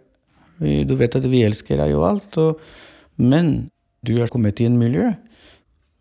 vi, 0.61 0.81
du 0.87 0.95
vet 0.99 1.15
at 1.17 1.25
vi 1.27 1.43
elsker 1.45 1.79
deg 1.81 1.95
og 1.97 2.07
alt, 2.07 2.37
og, 2.39 2.61
men 3.21 3.69
du 4.05 4.15
har 4.19 4.31
kommet 4.33 4.59
i 4.61 4.67
en 4.69 4.79
miljø. 4.79 5.09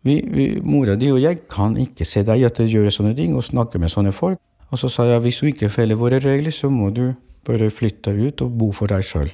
Vi, 0.01 0.15
vi, 0.25 0.45
mora 0.65 0.95
di 0.97 1.11
og 1.13 1.19
jeg 1.21 1.43
kan 1.51 1.75
ikke 1.77 2.07
se 2.09 2.23
deg 2.25 2.47
at 2.47 2.57
du 2.57 2.65
gjør 2.65 2.89
sånne 2.93 3.13
ting 3.17 3.35
og 3.37 3.45
snakke 3.45 3.81
med 3.81 3.93
sånne 3.93 4.13
folk. 4.15 4.39
Og 4.71 4.79
så 4.79 4.89
sa 4.89 5.05
jeg 5.09 5.21
hvis 5.25 5.41
du 5.41 5.49
ikke 5.51 5.69
følger 5.69 5.99
våre 5.99 6.21
regler, 6.23 6.53
så 6.55 6.71
må 6.71 6.89
du 6.95 7.11
bare 7.45 7.69
flytte 7.73 8.13
ut 8.15 8.41
og 8.41 8.57
bo 8.57 8.71
for 8.75 8.89
deg 8.89 9.05
sjøl. 9.05 9.29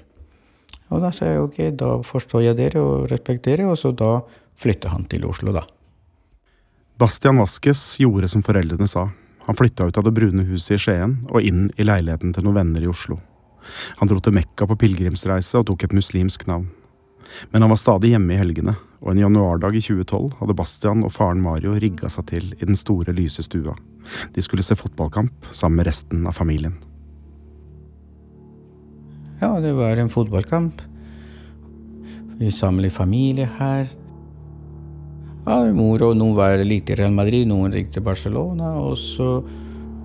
Og 0.91 1.03
da 1.03 1.11
sa 1.13 1.29
jeg 1.29 1.43
ok, 1.43 1.57
da 1.77 1.93
forstår 2.03 2.45
jeg 2.47 2.57
dere 2.59 2.81
og 2.83 3.07
respekterer, 3.11 3.67
og 3.67 3.77
så 3.79 3.91
da 3.95 4.17
flytta 4.57 4.91
han 4.93 5.05
til 5.11 5.27
Oslo, 5.27 5.53
da. 5.55 5.63
Bastian 6.97 7.37
Vaskes 7.37 7.81
gjorde 8.01 8.29
som 8.31 8.43
foreldrene 8.43 8.87
sa. 8.89 9.09
Han 9.47 9.55
flytta 9.55 9.85
ut 9.87 9.99
av 9.99 10.07
det 10.07 10.15
brune 10.15 10.47
huset 10.49 10.75
i 10.75 10.81
Skien 10.81 11.19
og 11.29 11.45
inn 11.45 11.67
i 11.77 11.85
leiligheten 11.85 12.33
til 12.35 12.47
noen 12.47 12.57
venner 12.57 12.83
i 12.83 12.89
Oslo. 12.89 13.19
Han 13.99 14.09
dro 14.09 14.19
til 14.23 14.35
Mekka 14.35 14.65
på 14.67 14.79
pilegrimsreise 14.79 15.59
og 15.59 15.67
tok 15.69 15.85
et 15.85 15.95
muslimsk 15.95 16.47
navn. 16.49 16.67
Men 17.51 17.63
han 17.63 17.71
var 17.71 17.79
stadig 17.81 18.13
hjemme 18.13 18.35
i 18.35 18.39
helgene, 18.39 18.75
og 19.01 19.11
en 19.11 19.21
januardag 19.21 19.77
i 19.77 19.83
2012 19.83 20.39
hadde 20.39 20.55
Bastian 20.57 21.05
og 21.05 21.13
faren 21.15 21.43
Mario 21.43 21.75
rigga 21.77 22.09
seg 22.11 22.27
til 22.31 22.49
i 22.57 22.65
den 22.65 22.79
store, 22.79 23.15
lyse 23.15 23.45
stua. 23.45 23.75
De 24.33 24.43
skulle 24.43 24.65
se 24.65 24.77
fotballkamp 24.79 25.51
sammen 25.51 25.81
med 25.81 25.89
resten 25.89 26.25
av 26.27 26.37
familien. 26.37 26.77
Ja, 29.41 29.59
det 29.61 29.75
var 29.77 29.99
en 30.01 30.09
fotballkamp. 30.09 30.81
Vi 32.39 32.51
samlet 32.53 32.93
familie 32.93 33.49
her. 33.59 33.87
Ja, 35.47 35.61
mor 35.71 36.01
og 36.03 36.17
noen 36.17 36.35
var 36.37 36.59
litt 36.65 36.89
i 36.91 36.97
Real 36.97 37.13
Madrid, 37.15 37.47
noen 37.49 37.71
likte 37.75 38.01
Barcelona. 38.03 38.73
Og 38.81 38.97
så 38.99 39.29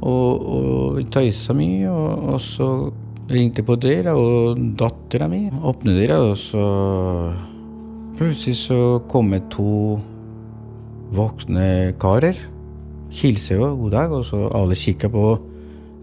og, 0.02 0.46
og 0.56 1.00
tøysa 1.14 1.54
mye, 1.54 1.90
og, 1.90 2.26
og 2.34 2.40
så 2.42 2.68
ringte 3.30 3.62
på 3.66 3.76
døra, 3.80 4.14
og 4.18 4.58
dattera 4.78 5.28
mi 5.30 5.46
åpnet 5.50 5.98
døra, 6.02 6.20
og 6.32 6.36
så 6.40 6.66
Plutselig 8.12 8.58
så 8.60 9.00
kom 9.08 9.30
det 9.32 9.40
to 9.50 9.96
voksne 11.16 11.94
karer. 11.98 12.36
Hilser 13.10 13.56
jo, 13.56 13.70
god 13.80 13.90
dag, 13.90 14.12
og 14.12 14.26
så 14.28 14.44
alle 14.54 14.76
kikker 14.78 15.10
på. 15.10 15.24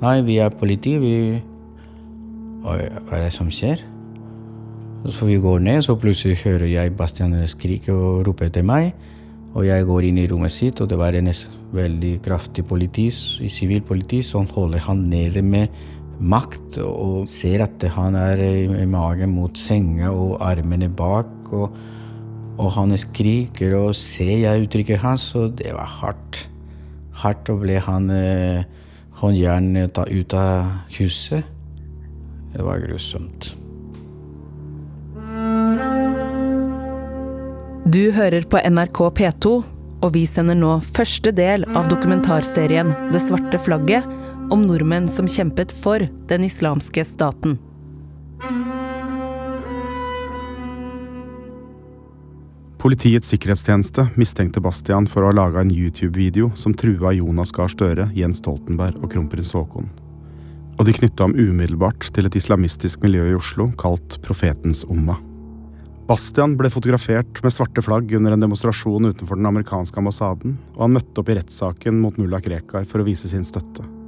Nei, 0.01 0.15
vi 0.25 0.39
er 0.41 0.49
politi, 0.49 0.95
vi 0.99 1.13
hva 2.59 2.75
er 2.81 3.23
det 3.23 3.31
som 3.31 3.47
skjer? 3.53 3.85
Så 5.07 5.29
vi 5.29 5.37
går 5.39 5.61
ned, 5.63 5.83
så 5.85 5.95
plutselig 5.95 6.41
hører 6.43 6.67
jeg 6.67 6.95
Bastian 6.97 7.37
skrike 7.47 7.93
og 7.93 8.25
rope 8.27 8.49
etter 8.49 8.65
meg. 8.67 8.91
Og 9.55 9.63
jeg 9.65 9.85
går 9.87 10.09
inn 10.09 10.19
i 10.19 10.27
rommet 10.29 10.51
sitt, 10.53 10.81
og 10.81 10.89
det 10.91 10.99
var 10.99 11.15
en 11.15 11.31
veldig 11.73 12.17
kraftig 12.25 12.65
politi, 12.67 13.07
sivil 13.09 13.81
politi 13.85 14.21
som 14.25 14.49
holder 14.51 14.83
han 14.89 15.07
nede 15.09 15.41
med 15.45 15.71
makt 16.19 16.79
og 16.83 17.29
ser 17.31 17.63
at 17.63 17.83
han 17.95 18.17
er 18.19 18.41
i 18.43 18.87
magen 18.89 19.33
mot 19.37 19.57
senga 19.57 20.11
og 20.11 20.37
armene 20.43 20.89
bak. 20.91 21.31
Og, 21.55 21.77
og 22.59 22.71
han 22.75 22.95
skriker, 22.99 23.75
og 23.77 23.95
ser 23.95 24.35
jeg 24.43 24.65
uttrykket 24.67 25.01
hans, 25.03 25.31
og 25.39 25.55
det 25.61 25.71
var 25.75 25.87
hardt. 25.99 26.43
Hardt 27.23 27.51
å 27.51 27.57
bli 27.59 27.79
han 27.83 28.11
eh, 28.11 28.67
håndjernet 29.21 29.95
ut 29.95 30.35
av 30.37 30.69
huset. 30.99 31.47
Det 32.53 32.65
var 32.65 32.83
grusomt. 32.83 33.53
Du 37.89 38.11
hører 38.13 38.45
på 38.45 38.59
NRK 38.69 38.99
P2, 39.17 39.51
og 39.99 40.13
vi 40.13 40.25
sender 40.29 40.57
nå 40.57 40.77
første 40.83 41.31
del 41.35 41.65
av 41.75 41.89
dokumentarserien 41.91 42.91
Det 43.11 43.19
svarte 43.25 43.59
flagget 43.59 44.18
om 44.49 44.65
nordmenn 44.67 45.09
som 45.09 45.27
kjempet 45.29 45.71
for 45.71 46.03
den 46.29 46.45
islamske 46.47 47.05
staten. 47.05 47.57
Politiets 52.79 53.27
sikkerhetstjeneste 53.33 54.05
mistenkte 54.15 54.61
Bastian 54.63 55.07
for 55.11 55.25
å 55.25 55.33
ha 55.33 55.35
laga 55.35 55.59
en 55.59 55.73
YouTube-video 55.73 56.53
som 56.55 56.71
trua 56.71 57.11
Jonas 57.11 57.51
Gahr 57.51 57.67
Støre, 57.67 58.05
Jens 58.15 58.39
Stoltenberg 58.39 59.01
og 59.03 59.11
kronprins 59.11 59.51
Haakon. 59.51 59.89
Og 60.79 60.87
de 60.87 60.95
knytta 60.95 61.27
ham 61.27 61.35
umiddelbart 61.35 62.07
til 62.15 62.29
et 62.29 62.39
islamistisk 62.39 63.03
miljø 63.03 63.27
i 63.27 63.35
Oslo 63.35 63.67
kalt 63.75 64.21
Profetens 64.23 64.85
Umma. 64.87 65.19
Bastian 66.07 66.55
ble 66.57 66.71
fotografert 66.71 67.43
med 67.43 67.53
svarte 67.53 67.83
flagg 67.83 68.15
under 68.15 68.33
en 68.33 68.47
demonstrasjon 68.47 69.11
utenfor 69.11 69.37
den 69.37 69.51
amerikanske 69.51 69.99
ambassaden, 69.99 70.55
og 70.79 70.87
han 70.87 70.95
møtte 70.95 71.19
opp 71.19 71.29
i 71.29 71.37
rettssaken 71.37 71.99
mot 71.99 72.15
mulla 72.17 72.39
Krekar 72.41 72.87
for 72.87 73.03
å 73.03 73.11
vise 73.11 73.27
sin 73.27 73.43
støtte. 73.43 73.98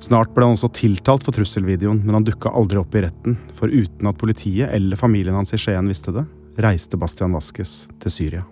Snart 0.00 0.34
ble 0.34 0.44
han 0.44 0.52
også 0.56 0.68
tiltalt 0.76 1.24
for 1.24 1.32
trusselvideoen, 1.32 2.02
men 2.04 2.18
han 2.18 2.26
dukka 2.26 2.52
aldri 2.52 2.80
opp 2.82 2.94
i 2.98 3.02
retten, 3.06 3.38
for 3.56 3.72
uten 3.72 4.10
at 4.10 4.18
politiet 4.20 4.72
eller 4.76 5.00
familien 5.00 5.38
hans 5.38 5.54
i 5.56 5.60
Skien 5.60 5.88
visste 5.88 6.12
det, 6.12 6.26
reiste 6.60 7.00
Bastian 7.00 7.32
Vaskes 7.36 7.86
til 8.02 8.12
Syria. 8.12 8.44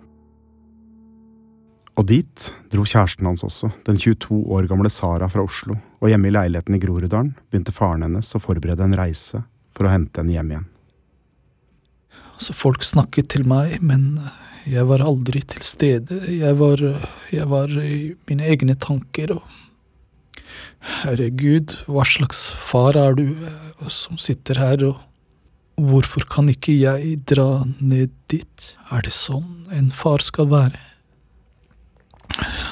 Og 1.95 2.07
dit 2.09 2.47
dro 2.73 2.83
kjæresten 2.83 3.27
hans 3.29 3.45
også, 3.45 3.69
den 3.87 3.99
22 4.01 4.41
år 4.57 4.65
gamle 4.67 4.89
Sara 4.91 5.29
fra 5.31 5.45
Oslo, 5.45 5.77
og 6.01 6.09
hjemme 6.11 6.27
i 6.27 6.33
leiligheten 6.33 6.75
i 6.75 6.79
Groruddalen 6.81 7.35
begynte 7.47 7.75
faren 7.75 8.03
hennes 8.03 8.33
å 8.35 8.41
forberede 8.41 8.83
en 8.83 8.97
reise 8.97 9.45
for 9.75 9.87
å 9.87 9.93
hente 9.93 10.19
henne 10.19 10.35
hjem 10.35 10.51
igjen. 10.51 10.65
Altså, 12.35 12.55
folk 12.57 12.83
snakket 12.83 13.29
til 13.31 13.45
meg, 13.47 13.77
men 13.85 14.17
jeg 14.67 14.83
var 14.89 15.05
aldri 15.05 15.39
til 15.45 15.63
stede. 15.63 16.19
Jeg 16.27 16.57
var, 16.59 16.81
jeg 17.31 17.47
var 17.47 17.71
i 17.79 18.15
mine 18.27 18.49
egne 18.49 18.75
tanker 18.75 19.37
og 19.37 19.45
Herregud, 21.01 21.75
hva 21.89 22.05
slags 22.05 22.45
far 22.53 22.97
er 22.99 23.17
du 23.17 23.25
eh, 23.33 23.89
som 23.89 24.19
sitter 24.21 24.59
her, 24.61 24.85
og 24.89 25.85
hvorfor 25.89 26.27
kan 26.31 26.49
ikke 26.51 26.75
jeg 26.77 27.17
dra 27.27 27.65
ned 27.79 28.13
dit? 28.31 28.71
Er 28.93 29.05
det 29.05 29.13
sånn 29.15 29.67
en 29.73 29.89
far 29.91 30.23
skal 30.23 30.51
være? 30.53 30.81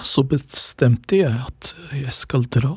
Så 0.04 0.24
bestemte 0.28 1.24
jeg 1.24 1.34
at 1.34 1.74
jeg 1.96 2.14
skal 2.16 2.48
dra. 2.52 2.76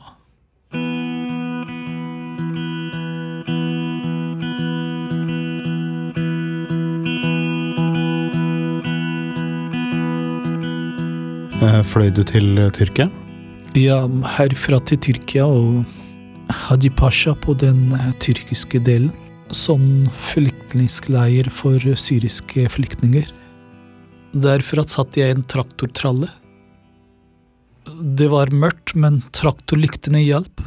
Eh, 11.56 11.82
Fløy 11.82 12.10
du 12.14 12.22
til 12.24 12.58
eh, 12.60 12.70
Tyrkia? 12.70 13.08
Ja, 13.76 13.98
herfra 14.38 14.78
til 14.88 14.96
Tyrkia 15.04 15.44
og 15.44 15.82
Haji 16.48 16.88
Pasha 16.96 17.34
på 17.36 17.52
den 17.60 17.90
eh, 17.92 18.06
tyrkiske 18.24 18.78
delen. 18.80 19.10
Sånn 19.52 20.06
flyktningleir 20.30 21.50
for 21.52 21.84
syriske 22.00 22.64
flyktninger. 22.72 23.28
Derfra 24.32 24.80
satt 24.88 25.18
jeg 25.20 25.28
i 25.28 25.34
en 25.36 25.44
traktortralle. 25.44 26.30
Det 28.16 28.30
var 28.32 28.48
mørkt, 28.48 28.94
men 28.96 29.20
traktorlyktene 29.36 30.24
hjalp. 30.24 30.64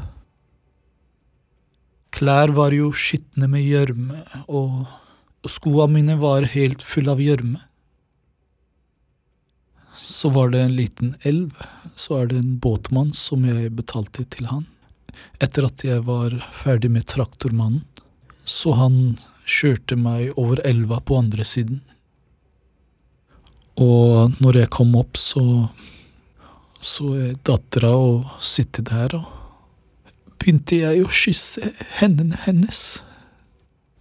Klær 2.14 2.54
var 2.54 2.78
jo 2.78 2.92
skitne 2.94 3.50
med 3.50 3.66
gjørme, 3.66 4.22
og 4.46 5.50
skoa 5.50 5.90
mine 5.90 6.20
var 6.22 6.46
helt 6.54 6.86
fulle 6.86 7.18
av 7.18 7.26
gjørme. 7.26 7.58
Så 9.98 10.30
var 10.30 10.54
det 10.54 10.62
en 10.62 10.78
liten 10.78 11.16
elv, 11.26 11.58
så 12.00 12.22
er 12.22 12.30
det 12.32 12.40
en 12.40 12.56
båtmann 12.64 13.12
som 13.18 13.44
jeg 13.48 13.74
betalte 13.76 14.24
til 14.32 14.48
han. 14.48 14.66
Etter 15.44 15.68
at 15.68 15.84
jeg 15.84 16.06
var 16.08 16.38
ferdig 16.56 16.92
med 16.94 17.08
traktormannen, 17.12 17.84
så 18.48 18.74
han 18.80 19.18
kjørte 19.50 19.98
meg 20.00 20.32
over 20.40 20.62
elva 20.66 21.02
på 21.04 21.18
andre 21.20 21.46
siden. 21.46 21.82
Og 23.80 24.40
når 24.44 24.64
jeg 24.64 24.74
kom 24.76 24.96
opp, 25.00 25.20
så 25.20 25.44
så 26.80 27.12
dattera 27.44 27.92
og 28.00 28.40
sitte 28.44 28.84
der, 28.88 29.18
og 29.20 29.28
begynte 30.40 30.80
jeg 30.80 31.04
å 31.04 31.12
kysse 31.12 31.74
hendene 32.00 32.40
hennes. 32.46 33.02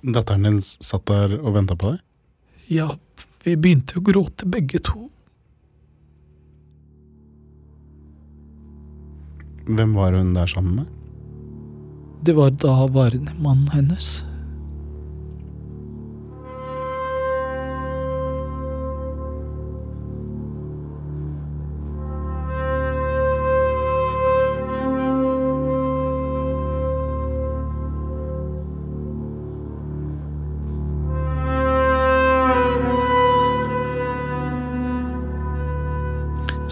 Datteren 0.02 0.46
din 0.46 0.61
satt 0.62 1.08
der 1.11 1.34
og 1.40 1.56
venta 1.56 1.74
på 1.78 1.94
deg? 1.94 2.04
Ja, 2.70 2.92
vi 3.42 3.56
begynte 3.58 3.98
å 3.98 4.04
gråte 4.04 4.46
begge 4.46 4.78
to. 4.84 5.08
Hvem 9.68 9.94
var 9.94 10.16
hun 10.16 10.35
der 10.35 10.46
sammen 10.46 10.76
med? 10.81 10.85
Det 12.26 12.35
var 12.37 12.50
daværende 12.50 13.33
mannen 13.38 13.68
hennes. 13.72 14.24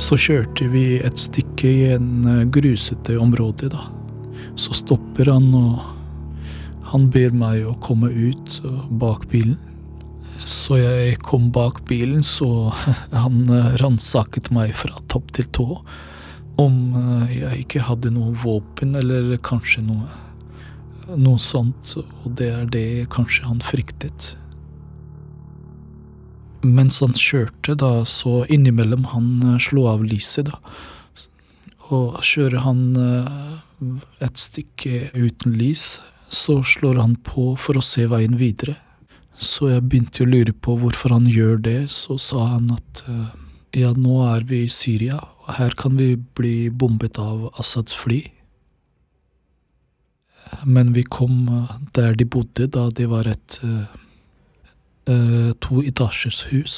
Så 0.06 0.14
kjørte 0.22 0.68
vi 0.70 1.00
et 1.02 1.18
stykke 1.18 1.66
i 1.66 1.86
en 1.96 2.26
eh, 2.30 2.42
grusete 2.54 3.16
område, 3.18 3.72
da. 3.72 3.88
Så 4.54 4.76
stopper 4.78 5.32
han, 5.32 5.48
og 5.50 6.84
han 6.92 7.08
ber 7.10 7.34
meg 7.34 7.64
å 7.66 7.72
komme 7.82 8.12
ut 8.14 8.60
bak 9.00 9.26
bilen. 9.32 9.56
Så 10.46 10.78
jeg 10.78 11.16
kom 11.26 11.48
bak 11.50 11.80
bilen, 11.90 12.22
så 12.22 12.70
han 13.24 13.50
eh, 13.50 13.74
ransaket 13.82 14.52
meg 14.54 14.76
fra 14.78 14.94
topp 15.10 15.34
til 15.40 15.50
tå. 15.58 15.66
Om 16.62 16.78
eh, 17.02 17.34
jeg 17.40 17.64
ikke 17.64 17.86
hadde 17.88 18.14
noe 18.14 18.30
våpen, 18.46 18.94
eller 19.00 19.34
kanskje 19.42 19.82
noe, 19.88 20.06
noe 21.16 21.42
sånt. 21.42 21.96
Og 21.98 22.30
det 22.38 22.52
er 22.60 22.70
det 22.70 22.88
kanskje 23.16 23.50
han 23.50 23.58
fryktet. 23.74 24.36
Mens 26.66 26.98
han 27.00 27.14
kjørte, 27.14 27.76
da, 27.78 28.04
så 28.08 28.44
innimellom 28.50 29.06
han 29.12 29.28
eh, 29.42 29.58
slo 29.62 29.86
av 29.90 30.04
lyset, 30.06 30.50
da. 30.50 30.58
Og 31.94 32.18
kjører 32.26 32.64
han 32.64 32.80
eh, 32.98 34.00
et 34.26 34.40
stykke 34.40 35.10
uten 35.14 35.54
lys, 35.58 36.00
så 36.32 36.58
slår 36.66 36.98
han 36.98 37.14
på 37.22 37.52
for 37.60 37.78
å 37.78 37.84
se 37.84 38.08
veien 38.10 38.34
videre. 38.40 38.74
Så 39.36 39.68
jeg 39.70 39.84
begynte 39.84 40.24
å 40.24 40.30
lure 40.30 40.54
på 40.64 40.78
hvorfor 40.80 41.12
han 41.14 41.28
gjør 41.28 41.60
det. 41.62 41.80
Så 41.92 42.16
sa 42.18 42.48
han 42.56 42.72
at 42.74 43.02
eh, 43.06 43.28
ja, 43.84 43.92
nå 43.94 44.22
er 44.26 44.46
vi 44.48 44.64
i 44.64 44.72
Syria, 44.72 45.20
og 45.44 45.52
her 45.60 45.76
kan 45.78 45.98
vi 46.00 46.14
bli 46.16 46.56
bombet 46.72 47.20
av 47.22 47.50
Assads 47.60 47.94
fly. 47.94 48.24
Men 50.64 50.94
vi 50.96 51.04
kom 51.04 51.46
der 51.94 52.16
de 52.18 52.26
bodde, 52.26 52.66
da 52.72 52.88
det 52.94 53.06
var 53.10 53.28
et 53.28 53.60
eh, 55.08 55.52
to 55.60 55.82
etasjers 55.82 56.44
hus. 56.52 56.76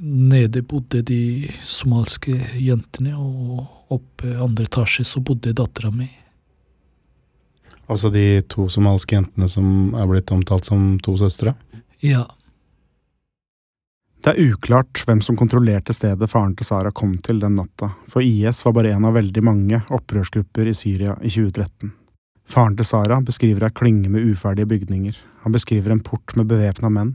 Nede 0.00 0.62
bodde 0.62 1.02
de 1.06 1.50
somaliske 1.66 2.34
jentene, 2.56 3.16
og 3.16 3.92
oppe 3.92 4.32
andre 4.40 4.68
etasje 4.68 5.04
så 5.04 5.20
bodde 5.20 5.54
dattera 5.56 5.92
mi. 5.92 6.08
Altså 7.90 8.10
de 8.14 8.40
to 8.48 8.68
somaliske 8.70 9.16
jentene 9.16 9.48
som 9.50 9.96
er 9.98 10.06
blitt 10.08 10.30
omtalt 10.32 10.68
som 10.68 10.94
to 11.02 11.16
søstre? 11.18 11.56
Ja, 12.00 12.24
Det 14.20 14.34
er 14.34 14.50
uklart 14.52 15.00
hvem 15.08 15.22
som 15.24 15.36
kontrollerte 15.38 15.94
stedet 15.96 16.28
faren 16.28 16.52
til 16.56 16.66
Sara 16.68 16.90
kom 16.92 17.14
til 17.24 17.38
den 17.40 17.54
natta, 17.56 17.94
for 18.12 18.20
IS 18.20 18.60
var 18.66 18.74
bare 18.76 18.92
en 18.92 19.06
av 19.08 19.14
veldig 19.16 19.42
mange 19.46 19.80
opprørsgrupper 19.88 20.68
i 20.68 20.74
Syria 20.76 21.14
i 21.24 21.30
2013. 21.32 21.94
Faren 22.50 22.74
til 22.74 22.86
Sara 22.88 23.20
beskriver 23.22 23.68
ei 23.68 23.74
klynge 23.74 24.10
med 24.10 24.26
uferdige 24.26 24.66
bygninger, 24.66 25.14
han 25.44 25.54
beskriver 25.54 25.94
en 25.94 26.02
port 26.02 26.34
med 26.34 26.48
bevæpna 26.50 26.90
menn, 26.90 27.12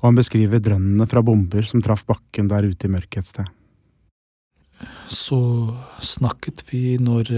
og 0.00 0.08
han 0.08 0.18
beskriver 0.18 0.62
drønnene 0.62 1.06
fra 1.06 1.22
bomber 1.22 1.62
som 1.68 1.82
traff 1.84 2.02
bakken 2.08 2.50
der 2.50 2.66
ute 2.66 2.88
i 2.88 2.90
mørket 2.90 3.22
et 3.22 3.30
sted. 3.30 3.50
så 5.06 5.38
snakket 6.02 6.64
vi 6.72 6.96
når 6.98 7.30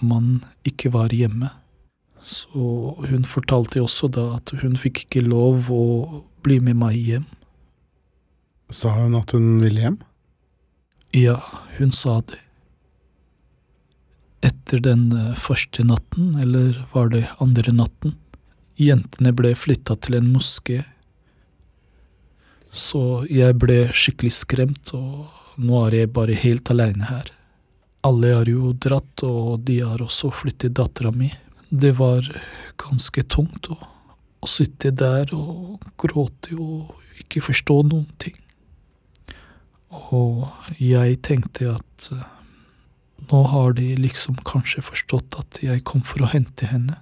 mannen 0.00 0.40
ikke 0.64 0.88
var 0.94 1.12
hjemme. 1.12 1.50
Så 2.22 2.96
hun 3.06 3.26
fortalte 3.28 3.82
også 3.82 4.08
da 4.08 4.24
at 4.38 4.54
hun 4.62 4.78
fikk 4.80 5.04
ikke 5.04 5.26
lov 5.28 5.68
å 5.70 5.84
bli 6.42 6.58
med 6.64 6.78
meg 6.80 6.96
hjem. 6.96 7.26
Sa 8.72 8.94
hun 8.96 9.14
at 9.18 9.36
hun 9.36 9.60
ville 9.62 9.84
hjem? 9.84 10.00
Ja, 11.14 11.38
hun 11.76 11.92
sa 11.94 12.18
det. 12.26 12.40
Etter 14.44 14.82
den 14.82 15.08
eh, 15.12 15.32
første 15.40 15.84
natten, 15.86 16.34
eller 16.42 16.82
var 16.92 17.10
det 17.14 17.24
andre 17.42 17.72
natten, 17.72 18.16
jentene 18.76 19.32
ble 19.32 19.54
flytta 19.56 19.96
til 20.04 20.18
en 20.18 20.28
moské. 20.34 20.82
Så 22.76 23.24
jeg 23.32 23.56
ble 23.62 23.86
skikkelig 23.96 24.34
skremt, 24.36 24.92
og 24.92 25.32
nå 25.56 25.80
er 25.86 26.02
jeg 26.02 26.12
bare 26.16 26.36
helt 26.36 26.70
aleine 26.74 27.08
her. 27.08 27.32
Alle 28.06 28.34
har 28.36 28.50
jo 28.50 28.74
dratt, 28.76 29.24
og 29.24 29.64
de 29.66 29.80
har 29.80 30.02
også 30.04 30.30
flyttet 30.34 30.76
dattera 30.76 31.10
mi. 31.14 31.32
Det 31.70 31.96
var 31.98 32.28
ganske 32.78 33.24
tungt 33.32 33.70
å, 33.72 33.78
å 33.80 34.50
sitte 34.50 34.92
der 34.94 35.32
og 35.34 35.80
gråte 35.98 36.54
og 36.60 36.92
ikke 37.24 37.42
forstå 37.48 37.80
noen 37.88 38.10
ting. 38.22 38.36
Og 40.12 40.44
jeg 40.82 41.18
tenkte 41.24 41.72
at 41.78 42.08
eh, 42.12 42.35
nå 43.30 43.42
har 43.42 43.72
de 43.72 43.96
liksom 43.96 44.36
kanskje 44.46 44.84
forstått 44.86 45.38
at 45.40 45.58
jeg 45.62 45.82
kom 45.88 46.04
for 46.06 46.22
å 46.22 46.30
hente 46.30 46.68
henne. 46.70 47.00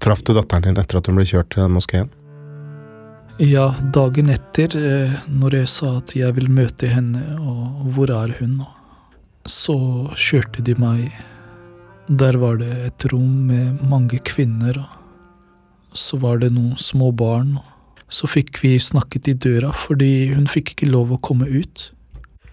Traff 0.00 0.22
du 0.24 0.32
datteren 0.34 0.62
din 0.64 0.80
etter 0.80 0.98
at 0.98 1.08
hun 1.08 1.16
ble 1.20 1.26
kjørt 1.28 1.52
til 1.54 1.68
moskeen? 1.72 2.08
Ja, 3.40 3.70
dagen 3.94 4.28
etter, 4.32 4.74
eh, 4.76 5.12
når 5.32 5.62
jeg 5.62 5.68
sa 5.72 5.94
at 6.00 6.12
jeg 6.16 6.36
vil 6.36 6.50
møte 6.52 6.88
henne, 6.92 7.22
og 7.40 7.88
hvor 7.94 8.12
er 8.12 8.34
hun 8.40 8.58
nå? 8.58 8.68
Så 9.48 9.76
kjørte 10.18 10.64
de 10.64 10.74
meg. 10.80 11.10
Der 12.10 12.36
var 12.42 12.58
det 12.60 12.70
et 12.88 13.06
rom 13.12 13.46
med 13.48 13.82
mange 13.86 14.18
kvinner, 14.26 14.76
og 14.80 15.96
så 15.96 16.18
var 16.20 16.40
det 16.42 16.52
noen 16.54 16.76
små 16.80 17.12
barn. 17.14 17.58
Så 18.10 18.26
fikk 18.26 18.58
vi 18.64 18.74
snakket 18.82 19.30
i 19.30 19.36
døra, 19.38 19.70
fordi 19.72 20.32
hun 20.34 20.48
fikk 20.50 20.74
ikke 20.74 20.90
lov 20.90 21.14
å 21.14 21.20
komme 21.22 21.46
ut. 21.46 21.90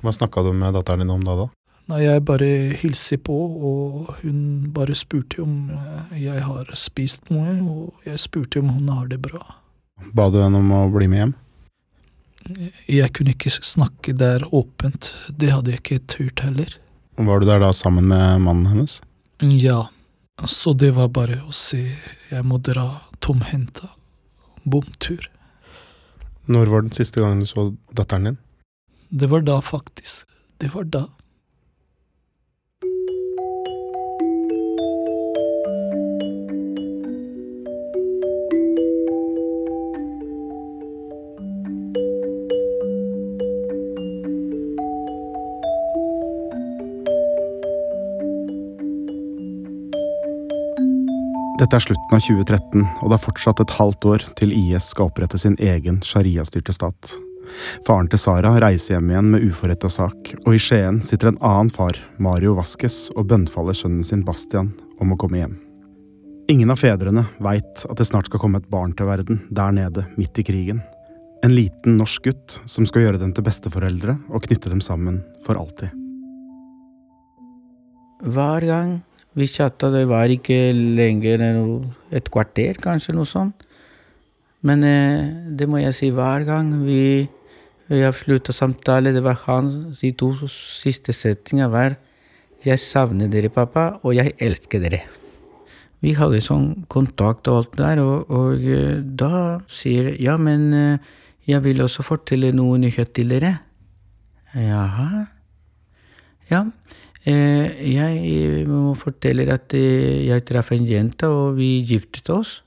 Hva 0.04 0.14
snakka 0.14 0.44
du 0.46 0.52
med 0.54 0.78
datteren 0.78 1.02
din 1.02 1.14
om 1.14 1.24
da, 1.26 1.36
da? 1.40 1.48
Nei, 1.88 2.02
jeg 2.04 2.26
bare 2.28 2.48
hilser 2.76 3.20
på, 3.24 3.36
og 3.72 4.10
hun 4.20 4.68
bare 4.76 4.96
spurte 4.98 5.40
om 5.40 5.70
eh, 5.72 6.18
jeg 6.26 6.44
har 6.44 6.70
spist 6.76 7.32
noe, 7.32 7.56
og 7.64 8.08
jeg 8.08 8.20
spurte 8.20 8.60
om 8.60 8.74
hun 8.76 8.92
har 8.92 9.08
det 9.08 9.22
bra. 9.24 9.40
Ba 10.14 10.28
du 10.30 10.42
henne 10.44 10.60
om 10.60 10.74
å 10.76 10.82
bli 10.94 11.08
med 11.10 11.24
hjem? 11.24 11.34
Jeg 12.88 13.12
kunne 13.16 13.34
ikke 13.36 13.52
snakke 13.52 14.14
der 14.16 14.46
åpent, 14.56 15.14
det 15.30 15.52
hadde 15.52 15.74
jeg 15.74 15.84
ikke 15.84 16.00
turt 16.08 16.44
heller. 16.46 16.72
Var 17.18 17.40
du 17.42 17.48
der 17.50 17.62
da 17.64 17.72
sammen 17.74 18.08
med 18.12 18.44
mannen 18.46 18.70
hennes? 18.72 19.00
Ja, 19.42 19.88
så 20.46 20.74
det 20.78 20.94
var 20.96 21.10
bare 21.14 21.42
å 21.44 21.54
si 21.56 21.84
jeg 22.30 22.46
må 22.46 22.60
dra 22.62 22.86
tomhendta. 23.24 23.90
Bomtur. 24.68 25.30
Når 26.48 26.72
var 26.72 26.86
den 26.86 26.96
siste 26.96 27.24
gangen 27.24 27.42
du 27.44 27.50
så 27.50 27.72
datteren 27.92 28.30
din? 28.30 28.38
Det 29.10 29.30
var 29.32 29.44
da, 29.48 29.60
faktisk. 29.64 30.28
Det 30.62 30.72
var 30.74 30.88
da. 30.92 31.06
Dette 51.68 51.82
er 51.82 51.84
slutten 51.84 52.16
av 52.16 52.22
2013, 52.24 52.84
og 53.04 53.10
det 53.12 53.16
er 53.18 53.20
fortsatt 53.26 53.60
et 53.60 53.72
halvt 53.76 54.06
år 54.08 54.24
til 54.40 54.54
IS 54.56 54.86
skal 54.94 55.10
opprette 55.10 55.36
sin 55.42 55.58
egen 55.60 55.98
sharia-styrte 56.00 56.72
stat. 56.72 57.10
Faren 57.84 58.08
til 58.08 58.22
Sara 58.24 58.54
reiser 58.64 58.94
hjem 58.94 59.10
igjen 59.12 59.34
med 59.34 59.44
uforretta 59.44 59.90
sak, 59.92 60.30
og 60.46 60.56
i 60.56 60.62
Skien 60.64 61.02
sitter 61.04 61.34
en 61.34 61.40
annen 61.44 61.68
far, 61.76 62.00
Mario 62.24 62.54
Vasques, 62.56 63.10
og 63.20 63.28
bønnfaller 63.34 63.76
sønnen 63.76 64.08
sin 64.08 64.24
Bastian 64.24 64.70
om 65.04 65.12
å 65.12 65.18
komme 65.20 65.42
hjem. 65.42 65.58
Ingen 66.56 66.72
av 66.72 66.80
fedrene 66.80 67.26
veit 67.44 67.84
at 67.84 68.00
det 68.00 68.08
snart 68.08 68.32
skal 68.32 68.46
komme 68.46 68.64
et 68.64 68.72
barn 68.72 68.96
til 68.96 69.12
verden 69.12 69.44
der 69.52 69.76
nede, 69.76 70.06
midt 70.16 70.40
i 70.40 70.48
krigen. 70.48 70.80
En 71.44 71.52
liten 71.52 72.00
norsk 72.00 72.32
gutt 72.32 72.62
som 72.64 72.88
skal 72.88 73.10
gjøre 73.10 73.20
dem 73.26 73.36
til 73.36 73.44
besteforeldre 73.44 74.16
og 74.32 74.48
knytte 74.48 74.72
dem 74.72 74.80
sammen 74.80 75.20
for 75.44 75.60
alltid. 75.60 75.92
Hver 78.24 78.72
gang 78.72 79.02
vi 79.38 79.48
chatta, 79.50 79.92
det 79.94 80.08
var 80.10 80.32
ikke 80.34 80.72
lenger 80.74 81.44
enn 81.46 81.60
et 82.16 82.30
kvarter, 82.34 82.80
kanskje, 82.82 83.14
noe 83.16 83.30
sånt. 83.30 83.66
Men 84.66 84.84
eh, 84.84 85.28
det 85.58 85.68
må 85.70 85.82
jeg 85.82 85.96
si 85.96 86.10
hver 86.14 86.46
gang 86.48 86.72
vi, 86.88 87.28
vi 87.88 88.02
avslutta 88.08 88.56
samtale, 88.56 89.14
det 89.14 89.22
var 89.26 89.38
han, 89.46 89.92
de 90.00 90.12
to 90.18 90.34
siste 90.50 91.14
setningene 91.14 91.72
var 91.72 91.98
Jeg 92.66 92.82
savner 92.82 93.30
dere, 93.30 93.52
pappa, 93.54 94.00
og 94.02 94.16
jeg 94.18 94.34
elsker 94.42 94.82
dere. 94.82 95.04
Vi 96.02 96.16
hadde 96.18 96.40
sånn 96.42 96.88
kontakt 96.90 97.48
og 97.50 97.60
alt 97.62 97.78
der, 97.78 98.02
og, 98.02 98.32
og 98.34 98.66
eh, 98.66 98.98
da 99.02 99.60
sier 99.70 100.12
jeg 100.12 100.26
ja, 100.26 100.36
men 100.42 100.68
eh, 100.74 101.16
jeg 101.48 101.64
vil 101.64 101.86
også 101.86 102.04
fortelle 102.04 102.50
noe 102.58 102.80
nyhet 102.82 103.14
til 103.16 103.30
dere. 103.32 103.54
Jaha? 104.58 105.28
Ja, 106.50 106.66
jeg 107.28 108.64
må 108.70 108.94
fortelle 108.96 109.48
at 109.52 109.74
eh, 109.76 110.28
jeg 110.30 110.46
traff 110.48 110.72
en 110.72 110.88
jente, 110.88 111.28
og 111.28 111.58
vi 111.58 111.82
giftet 111.88 112.30
oss. 112.32 112.62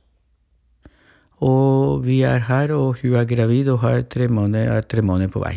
Og 1.41 2.05
vi 2.05 2.21
er 2.29 2.45
her, 2.51 2.75
og 2.77 3.01
hun 3.01 3.17
er 3.17 3.29
gravid 3.29 3.71
og 3.73 3.81
har 3.87 4.03
tre 4.13 4.29
måneder, 4.29 4.75
er 4.77 4.85
tre 4.85 5.01
måneder 5.01 5.33
på 5.33 5.41
vei. 5.41 5.55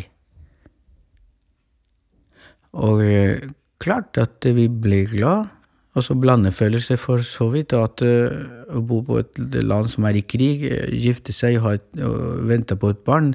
Og 2.72 3.04
eh, 3.04 3.44
klart 3.78 4.16
at 4.18 4.48
vi 4.56 4.68
ble 4.68 5.04
glad. 5.10 5.52
Og 5.94 6.02
så 6.02 6.16
blandefølelse 6.18 6.96
for 6.98 7.22
så 7.22 7.50
vidt. 7.52 7.74
At 7.76 8.02
eh, 8.02 8.32
å 8.74 8.82
bo 8.82 9.02
på 9.06 9.20
et 9.20 9.38
land 9.62 9.92
som 9.92 10.08
er 10.08 10.18
i 10.18 10.24
krig, 10.26 10.64
eh, 10.66 10.88
gifte 11.04 11.34
seg 11.36 11.60
og, 11.60 11.84
og 12.00 12.48
vente 12.48 12.78
på 12.78 12.94
et 12.94 13.04
barn 13.06 13.34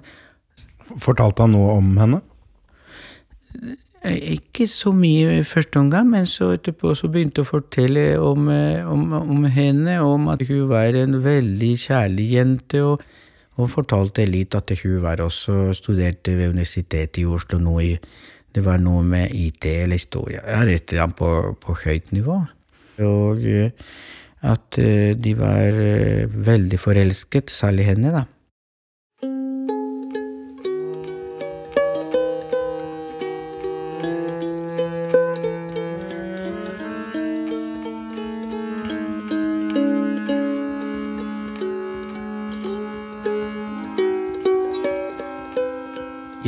Fortalte 0.98 1.46
han 1.46 1.52
noe 1.54 1.76
om 1.78 1.90
henne? 2.02 2.18
Eh, 4.02 4.36
Ikke 4.38 4.68
så 4.72 4.94
mye 4.96 5.40
i 5.42 5.48
første 5.48 5.80
omgang, 5.80 6.08
men 6.10 6.28
så 6.30 6.54
etterpå 6.56 6.94
så 6.96 7.10
begynte 7.12 7.42
jeg 7.42 7.48
å 7.48 7.52
fortelle 7.52 8.04
om, 8.24 8.48
eh, 8.54 8.86
om, 8.88 9.12
om 9.18 9.48
henne, 9.52 9.98
om 10.00 10.30
at 10.32 10.46
hun 10.48 10.70
var 10.72 10.96
en 10.96 11.20
veldig 11.24 11.74
kjærlig 11.84 12.28
jente, 12.32 12.84
og, 12.84 13.04
og 13.60 13.72
fortalte 13.74 14.28
litt 14.30 14.56
at 14.56 14.72
hun 14.84 15.02
var 15.04 15.20
også 15.24 15.74
studerte 15.76 16.38
ved 16.38 16.56
Universitetet 16.56 17.20
i 17.20 17.28
Oslo 17.28 17.60
nå 17.60 17.80
i 17.84 17.94
Det 18.50 18.64
var 18.66 18.80
noe 18.82 19.04
med 19.06 19.30
IT 19.36 19.66
eller 19.70 20.00
historie. 20.00 20.40
Rett 20.42 20.96
og 20.98 21.12
på, 21.20 21.28
på 21.62 21.76
høyt 21.84 22.10
nivå. 22.16 22.40
Og 23.06 23.44
eh, 23.46 23.70
at 24.42 24.80
de 25.20 25.34
var 25.36 25.76
veldig 26.48 26.80
forelsket, 26.80 27.52
særlig 27.52 27.90
henne, 27.92 28.14
da. 28.16 28.24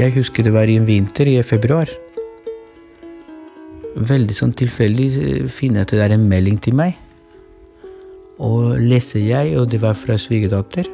Jeg 0.01 0.15
husker 0.15 0.41
det 0.41 0.55
var 0.55 0.65
i 0.65 0.79
en 0.79 0.87
vinter 0.87 1.29
i 1.29 1.35
februar. 1.45 1.85
Veldig 4.09 4.33
sånn 4.33 4.53
tilfeldig 4.57 5.05
eh, 5.19 5.43
finner 5.45 5.83
jeg 5.83 5.85
at 5.85 5.91
det 5.93 5.99
er 6.07 6.13
en 6.15 6.23
melding 6.31 6.57
til 6.57 6.73
meg. 6.79 6.95
Og 8.41 8.79
leser 8.81 9.21
jeg, 9.21 9.51
og 9.61 9.67
det 9.69 9.77
var 9.83 9.93
fra 9.99 10.17
svigerdatter. 10.17 10.89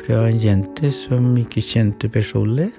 Fra 0.00 0.24
en 0.24 0.40
jente 0.42 0.90
som 0.96 1.28
ikke 1.38 1.62
kjente 1.62 2.10
personlig. 2.10 2.72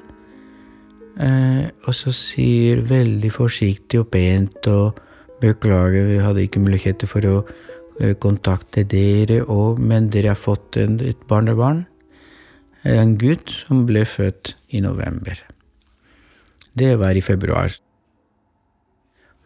Eh, 1.23 1.71
og 1.87 1.95
så 1.95 2.11
sier 2.11 2.83
veldig 2.89 3.31
forsiktig 3.31 4.01
og 4.01 4.09
pent 4.11 4.67
og 4.73 4.99
beklager, 5.39 6.09
vi 6.09 6.19
hadde 6.19 6.43
ikke 6.49 6.65
muligheter 6.65 7.07
for 7.07 7.29
å 7.29 7.37
eh, 7.45 8.11
kontakte 8.19 8.83
dere, 8.83 9.45
og, 9.47 9.79
men 9.79 10.11
dere 10.11 10.33
har 10.33 10.43
fått 10.49 10.81
en, 10.83 10.99
et 10.99 11.23
barnebarn 11.31 11.85
en 12.87 13.17
gutt 13.19 13.51
som 13.65 13.85
ble 13.87 14.05
født 14.07 14.55
i 14.71 14.81
november. 14.81 15.39
Det 16.73 16.95
var 16.99 17.17
i 17.17 17.21
februar. 17.21 17.73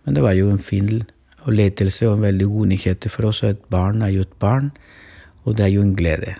Men 0.04 0.16
det 0.16 0.24
var 0.24 0.36
jo 0.38 0.52
en 0.52 0.62
fin 0.62 1.04
letelse 1.48 2.08
og 2.08 2.18
en 2.18 2.28
veldig 2.28 2.48
god 2.52 2.72
nyhet 2.74 3.08
for 3.10 3.32
oss. 3.32 3.44
Et 3.44 3.60
barn 3.72 4.04
er 4.04 4.14
jo 4.14 4.26
et 4.26 4.40
barn, 4.40 4.72
og 5.44 5.58
det 5.58 5.66
er 5.66 5.74
jo 5.76 5.82
en 5.82 5.96
glede. 5.96 6.36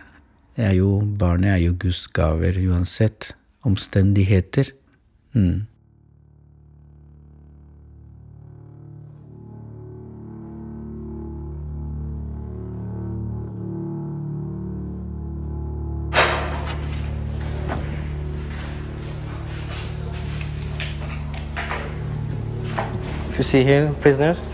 Er 0.56 0.76
jo, 0.78 1.02
barnet 1.02 1.56
er 1.56 1.62
jo 1.64 1.76
Guds 1.80 2.06
gaver 2.14 2.60
uansett 2.62 3.34
omstendigheter. 3.66 4.70
Mm. 5.34 5.66
See 23.54 23.64
here, 23.64 23.92
prisoners, 24.02 24.50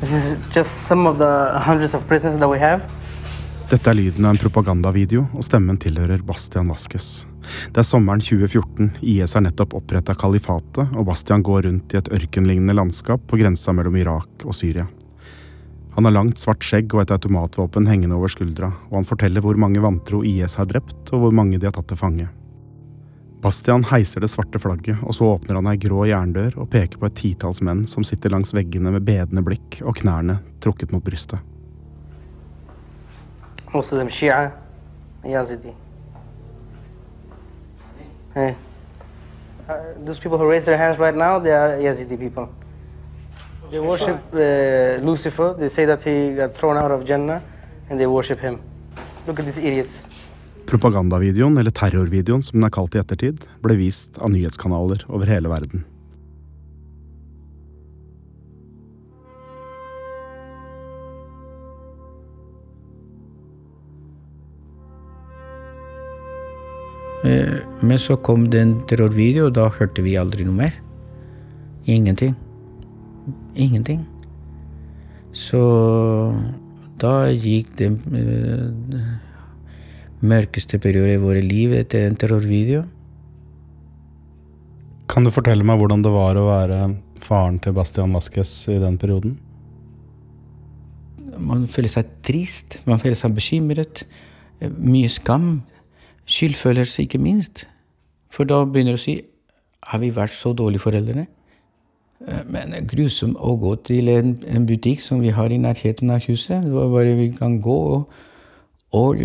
this 0.00 0.12
is 0.12 0.38
just 0.54 0.86
some 0.86 1.08
of 1.08 1.18
the 1.18 1.58
hundreds 1.58 1.94
of 1.94 2.06
prisoners 2.06 2.38
that 2.38 2.48
we 2.48 2.58
have. 2.58 2.82
Dette 3.70 3.90
er 3.90 3.96
lyden 3.98 4.28
av 4.28 4.36
en 4.36 4.38
propagandavideo, 4.38 5.24
og 5.34 5.42
stemmen 5.42 5.78
tilhører 5.82 6.22
Bastian 6.22 6.68
Vaskes. 6.70 7.24
Det 7.74 7.82
er 7.82 7.88
sommeren 7.88 8.22
2014, 8.22 8.92
IS 9.02 9.34
har 9.34 9.42
nettopp 9.42 9.74
oppretta 9.80 10.14
kalifatet, 10.14 10.92
og 10.94 11.08
Bastian 11.08 11.42
går 11.42 11.66
rundt 11.66 11.96
i 11.96 11.98
et 11.98 12.12
ørkenlignende 12.14 12.76
landskap 12.78 13.24
på 13.26 13.40
grensa 13.40 13.74
mellom 13.74 13.98
Irak 13.98 14.46
og 14.46 14.54
Syria. 14.54 14.86
Han 15.96 16.06
har 16.06 16.14
langt, 16.14 16.38
svart 16.42 16.62
skjegg 16.62 16.94
og 16.94 17.02
et 17.02 17.16
automatvåpen 17.16 17.90
hengende 17.90 18.14
over 18.20 18.30
skuldra, 18.30 18.70
og 18.92 19.00
han 19.00 19.10
forteller 19.10 19.42
hvor 19.42 19.58
mange 19.58 19.82
vantro 19.82 20.22
IS 20.22 20.60
har 20.60 20.70
drept, 20.70 21.08
og 21.10 21.26
hvor 21.26 21.34
mange 21.34 21.58
de 21.58 21.66
har 21.66 21.74
tatt 21.74 21.90
til 21.90 21.98
fange. 21.98 22.30
Bastian 23.44 23.82
heiser 23.84 24.24
det 24.24 24.30
svarte 24.32 24.56
flagget, 24.56 25.02
og 25.04 25.12
så 25.12 25.26
åpner 25.34 25.58
han 25.58 25.66
ei 25.68 25.76
grå 25.76 26.06
jerndør 26.08 26.54
og 26.62 26.70
peker 26.72 26.96
på 26.96 27.10
et 27.10 27.16
titalls 27.18 27.60
menn 27.60 27.82
som 27.90 28.06
sitter 28.08 28.32
langs 28.32 28.54
veggene 28.56 28.88
med 28.94 29.04
bedende 29.04 29.42
blikk 29.44 29.82
og 29.84 29.98
knærne 29.98 30.38
trukket 30.64 30.94
mot 30.94 31.04
brystet. 31.04 31.44
Them 33.74 34.08
Shia, 34.08 34.52
Yazidi. 35.24 35.74
Hey. 38.34 38.54
Uh, 39.68 39.92
those 40.06 40.18
people 40.18 40.38
who 40.38 40.48
raise 40.48 40.64
their 40.64 40.78
hands 40.78 40.98
right 40.98 41.16
now, 41.16 41.38
they 41.38 41.50
Yazidi 41.50 42.16
people. 42.16 42.48
They 43.70 43.78
uh, 43.78 45.04
Lucifer. 45.04 45.54
They 45.58 45.68
say 45.68 45.84
that 45.84 46.02
he 46.02 46.34
got 46.34 46.54
thrown 46.54 46.78
out 46.78 46.90
of 46.90 47.04
Jannah, 47.04 47.42
and 47.90 48.00
they 48.00 48.06
worship 48.06 48.40
him. 48.40 48.60
Look 49.26 49.38
at 49.38 49.44
these 49.44 49.58
idiots. 49.58 50.06
Propagandavideoen, 50.66 51.58
eller 51.60 51.70
terrorvideoen 51.70 52.42
som 52.42 52.58
den 52.58 52.66
er 52.66 52.72
kalt 52.74 52.96
i 52.96 53.00
ettertid, 53.02 53.42
ble 53.62 53.76
vist 53.78 54.16
av 54.20 54.32
nyhetskanaler 54.32 55.04
over 55.08 55.28
hele 55.30 55.52
verden. 55.52 55.84
Eh, 67.24 67.60
Men 67.80 67.98
så 67.98 68.16
kom 68.16 68.48
det 68.50 68.60
en 68.60 68.74
terrorvideo, 68.88 69.46
og 69.48 69.54
da 69.56 69.68
hørte 69.68 70.02
vi 70.04 70.16
aldri 70.16 70.44
noe 70.44 70.56
mer. 70.56 70.74
Ingenting. 71.86 72.34
Ingenting. 73.54 74.04
Så 75.32 75.60
da 77.00 77.28
gikk 77.28 77.74
det 77.76 77.90
eh, 78.14 79.04
mørkeste 80.24 80.80
periode 80.82 81.16
i 81.16 81.22
våre 81.22 81.42
liv 81.44 81.74
etter 81.76 82.06
en 82.08 82.16
terrorvideo. 82.18 82.84
Kan 85.10 85.26
du 85.26 85.32
fortelle 85.34 85.66
meg 85.66 85.78
hvordan 85.80 86.04
det 86.04 86.12
var 86.14 86.38
å 86.40 86.46
være 86.48 86.78
faren 87.24 87.58
til 87.62 87.74
Bastian 87.76 88.14
Vasques 88.16 88.52
i 88.72 88.78
den 88.80 88.96
perioden? 89.00 89.36
Man 91.38 91.66
føler 91.68 91.90
seg 91.92 92.10
trist, 92.24 92.78
man 92.88 93.00
føler 93.02 93.18
seg 93.18 93.34
bekymret. 93.36 94.04
Mye 94.78 95.10
skam. 95.12 95.62
Skyldfølelse, 96.30 97.04
ikke 97.04 97.20
minst. 97.20 97.66
For 98.32 98.48
da 98.48 98.62
begynner 98.64 98.96
du 98.96 99.02
å 99.02 99.04
si 99.04 99.20
Har 99.84 100.00
vi 100.00 100.08
vært 100.16 100.32
så 100.32 100.54
dårlige 100.56 100.80
foreldre? 100.80 101.26
Men 102.48 102.70
det 102.72 102.78
er 102.78 102.86
grusomt 102.88 103.36
å 103.36 103.52
gå 103.60 103.74
til 103.84 104.08
en, 104.08 104.30
en 104.48 104.64
butikk 104.64 105.02
som 105.04 105.20
vi 105.20 105.28
har 105.36 105.52
i 105.52 105.60
nærheten 105.60 106.08
av 106.14 106.24
huset. 106.24 106.64
Hvor 106.64 107.04
vi 107.04 107.26
kan 107.36 107.58
gå 107.60 107.76
og, 107.98 108.14
og 108.96 109.20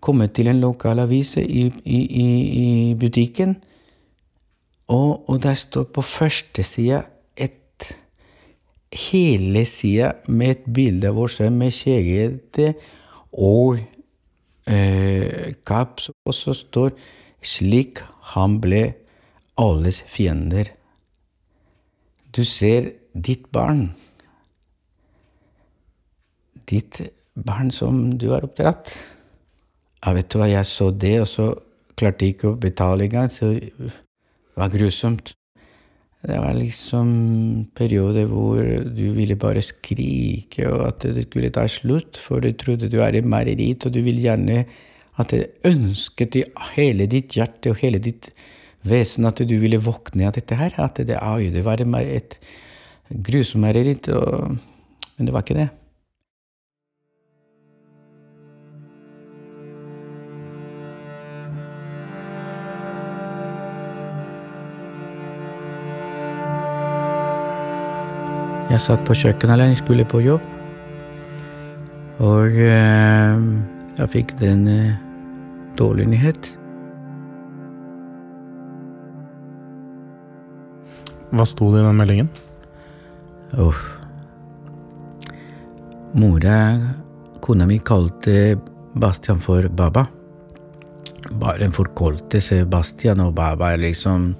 komme 0.00 0.28
til 0.28 0.48
en 0.48 0.60
lokal 0.60 1.02
avis 1.02 1.36
i, 1.36 1.66
i, 1.84 1.98
i, 2.24 2.28
i 2.62 2.94
butikken. 2.94 3.56
Og, 4.88 5.28
og 5.30 5.42
der 5.42 5.54
står 5.54 5.84
på 5.94 6.02
første 6.02 6.62
sida 6.62 7.02
et 7.36 7.94
hele 8.92 9.64
sida 9.64 10.12
med 10.28 10.56
et 10.56 10.68
bilde 10.74 11.08
av 11.08 11.18
oss 11.18 11.40
med 11.40 11.72
kjegete 11.72 12.74
og 13.32 13.78
eh, 14.68 15.52
kaps, 15.66 16.10
og 16.26 16.34
så 16.34 16.52
står 16.54 16.92
'slik 17.42 18.02
han 18.34 18.60
ble 18.60 18.94
alles 19.56 20.02
fiender'. 20.06 20.72
Du 22.36 22.44
ser 22.44 22.92
ditt 23.12 23.50
barn. 23.52 23.94
Ditt 26.70 27.00
barn 27.34 27.70
som 27.70 28.18
du 28.18 28.30
har 28.30 28.44
oppdratt. 28.44 29.04
Ja, 30.02 30.12
vet 30.16 30.32
du 30.32 30.40
hva, 30.40 30.48
jeg 30.50 30.66
så 30.66 30.90
det, 30.90 31.14
og 31.22 31.28
så 31.30 31.52
klarte 31.98 32.26
jeg 32.26 32.34
ikke 32.34 32.50
å 32.50 32.58
betale 32.58 33.06
engang, 33.06 33.30
så 33.30 33.52
det 33.54 34.58
var 34.58 34.72
grusomt. 34.72 35.34
Det 36.22 36.38
var 36.38 36.54
liksom 36.54 37.08
perioder 37.74 38.28
hvor 38.30 38.62
du 38.94 39.04
ville 39.14 39.36
bare 39.38 39.62
skrike, 39.62 40.66
og 40.70 40.84
at 40.88 41.06
det 41.16 41.26
skulle 41.28 41.50
ta 41.54 41.66
slutt, 41.70 42.18
for 42.18 42.42
du 42.42 42.50
trodde 42.58 42.90
du 42.90 43.00
er 43.02 43.18
i 43.18 43.22
mareritt, 43.26 43.86
og 43.86 43.94
du 43.94 44.00
ville 44.06 44.22
gjerne 44.22 44.64
at 45.20 45.34
det 45.34 45.44
ønsket 45.68 46.38
i 46.38 46.44
hele 46.76 47.06
ditt 47.10 47.36
hjerte 47.36 47.70
og 47.70 47.82
hele 47.82 48.00
ditt 48.02 48.30
vesen 48.88 49.28
at 49.28 49.42
du 49.46 49.54
ville 49.62 49.82
våkne 49.82 50.26
av 50.30 50.34
dette 50.38 50.58
her. 50.58 50.74
At 50.82 50.98
det, 50.98 51.18
det 51.54 51.62
var 51.66 51.82
et 52.02 52.38
grusomt 53.10 53.66
mareritt, 53.66 54.10
men 54.10 55.26
det 55.28 55.34
var 55.34 55.46
ikke 55.46 55.58
det. 55.58 55.68
Jeg 68.72 68.80
satt 68.80 69.02
på 69.04 69.12
kjøkkenet 69.12 69.52
alene, 69.52 69.74
jeg 69.74 69.82
skulle 69.82 70.04
på 70.08 70.22
jobb. 70.24 70.44
Og 72.24 72.54
eh, 72.56 73.42
jeg 73.98 74.12
fikk 74.14 74.32
den 74.38 74.62
eh, 74.70 74.94
dårlige 75.76 76.08
nyhet. 76.08 76.48
Hva 81.36 81.44
sto 81.48 81.68
det 81.74 81.82
i 81.82 81.84
den 81.84 82.00
meldingen? 82.00 82.32
Uff. 83.60 83.84
Mora, 86.16 86.56
kona 87.44 87.68
mi, 87.68 87.76
kalte 87.84 88.56
Bastian 88.96 89.44
for 89.44 89.68
Baba. 89.68 90.06
Bare 91.36 91.68
en 91.68 91.76
forkortelse. 91.76 92.64
Bastian 92.72 93.20
og 93.20 93.36
Baba 93.36 93.74
er 93.76 93.84
liksom 93.84 94.30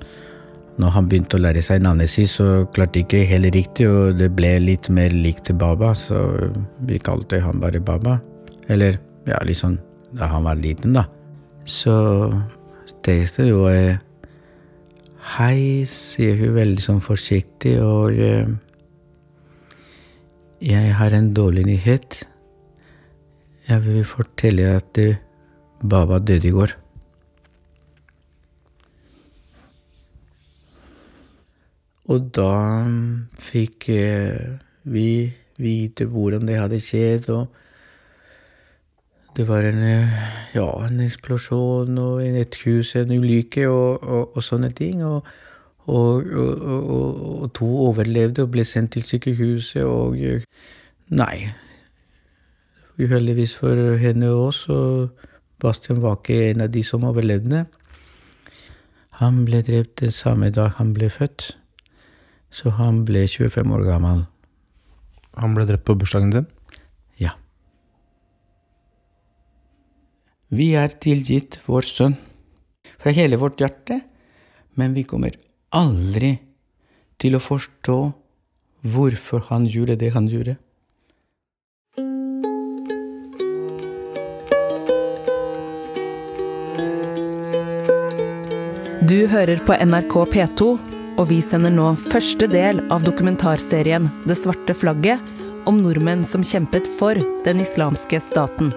Når 0.81 0.93
han 0.95 1.09
begynte 1.09 1.37
å 1.37 1.43
lære 1.43 1.63
seg 1.65 1.83
navnet 1.85 2.09
sitt, 2.09 2.31
så 2.33 2.65
klarte 2.73 3.03
ikke 3.03 3.27
helt 3.29 3.53
riktig, 3.53 3.89
og 3.91 4.17
det 4.17 4.31
ble 4.33 4.55
litt 4.63 4.89
mer 4.89 5.13
likt 5.13 5.53
Baba, 5.61 5.93
så 5.99 6.23
vi 6.89 7.01
kalte 7.03 7.43
han 7.45 7.61
bare 7.61 7.83
Baba. 7.83 8.17
Eller 8.73 8.97
ja, 9.29 9.37
liksom 9.45 9.77
da 10.17 10.31
han 10.33 10.47
var 10.49 10.57
liten, 10.61 10.97
da. 10.97 11.05
Så 11.69 11.95
tenkte 13.05 13.45
jeg 13.45 13.53
jo 13.53 13.67
er 13.71 14.01
Hei, 15.37 15.85
sier 15.87 16.35
hun 16.41 16.57
veldig 16.57 16.83
sånn 16.83 17.03
forsiktig, 17.05 17.77
og 17.79 18.17
eh, 18.19 18.49
jeg 20.67 20.97
har 20.99 21.15
en 21.15 21.31
dårlig 21.37 21.63
nyhet. 21.69 22.19
Jeg 23.69 23.85
vil 23.85 24.03
fortelle 24.09 24.73
at 24.81 24.99
eh, 24.99 25.21
Baba 25.87 26.19
døde 26.19 26.51
i 26.51 26.55
går. 26.57 26.75
Og 32.11 32.31
da 32.35 32.85
fikk 33.39 33.89
eh, 33.95 34.59
vi 34.91 35.33
vite 35.63 36.05
hvordan 36.11 36.49
det 36.49 36.57
hadde 36.59 36.81
skjedd, 36.83 37.29
og 37.31 37.47
det 39.37 39.47
var 39.49 39.63
en, 39.65 39.79
eh, 39.87 40.17
ja, 40.57 40.67
en 40.87 41.01
eksplosjon 41.01 41.99
og 41.99 42.23
en- 42.25 42.35
et 42.41 42.57
hus, 42.65 42.97
en 42.97 43.11
ulykke 43.19 43.69
og, 43.69 44.03
og, 44.03 44.37
og 44.37 44.43
sånne 44.43 44.73
ting. 44.75 45.05
Og, 45.05 45.23
og 45.87 47.49
to 47.55 47.67
overlevde 47.89 48.43
og 48.45 48.51
ble 48.55 48.65
sendt 48.65 48.93
til 48.93 49.03
sykehuset, 49.03 49.83
og 49.85 50.19
eh, 50.19 50.43
nei. 51.11 51.49
Uheldigvis 52.99 53.57
for 53.57 53.97
henne 53.99 54.29
og 54.31 54.49
oss, 54.51 54.69
og 54.69 55.11
Bastian 55.63 56.03
var 56.03 56.19
ikke 56.21 56.51
en 56.51 56.61
av 56.67 56.71
de 56.75 56.83
som 56.87 57.05
overlevde. 57.09 57.65
Han 59.23 59.45
ble 59.47 59.63
drept 59.63 60.01
den 60.03 60.11
samme 60.15 60.51
dag 60.51 60.71
han 60.79 60.93
ble 60.95 61.09
født, 61.11 61.53
så 62.53 62.73
han 62.77 63.03
ble 63.09 63.25
25 63.29 63.73
år 63.77 63.87
gammel. 63.89 64.25
Han 65.41 65.55
ble 65.57 65.65
drept 65.69 65.87
på 65.89 65.97
bursdagen 65.97 66.33
sin? 66.35 66.49
Ja. 67.21 67.33
Vi 70.53 70.73
er 70.77 70.93
tilgitt 71.01 71.63
vår 71.67 71.89
sønn 71.89 72.19
fra 73.01 73.15
hele 73.17 73.41
vårt 73.41 73.61
hjerte, 73.63 74.03
men 74.77 74.93
vi 74.97 75.07
kommer 75.09 75.39
aldri 75.73 76.37
til 77.23 77.39
å 77.39 77.43
forstå 77.43 77.99
hvorfor 78.93 79.49
han 79.49 79.65
gjorde 79.71 79.97
det 79.97 80.13
han 80.13 80.29
gjorde. 80.29 80.59
Du 89.03 89.27
hører 89.29 89.61
på 89.67 89.75
NRK 89.75 90.15
P2, 90.33 90.92
og 91.19 91.29
vi 91.31 91.41
sender 91.45 91.73
nå 91.75 91.93
første 92.01 92.49
del 92.51 92.81
av 92.93 93.05
dokumentarserien 93.07 94.09
Det 94.27 94.39
svarte 94.41 94.75
flagget, 94.77 95.21
om 95.69 95.79
nordmenn 95.79 96.25
som 96.27 96.43
kjempet 96.43 96.89
for 96.99 97.19
den 97.45 97.61
islamske 97.63 98.19
staten. 98.25 98.73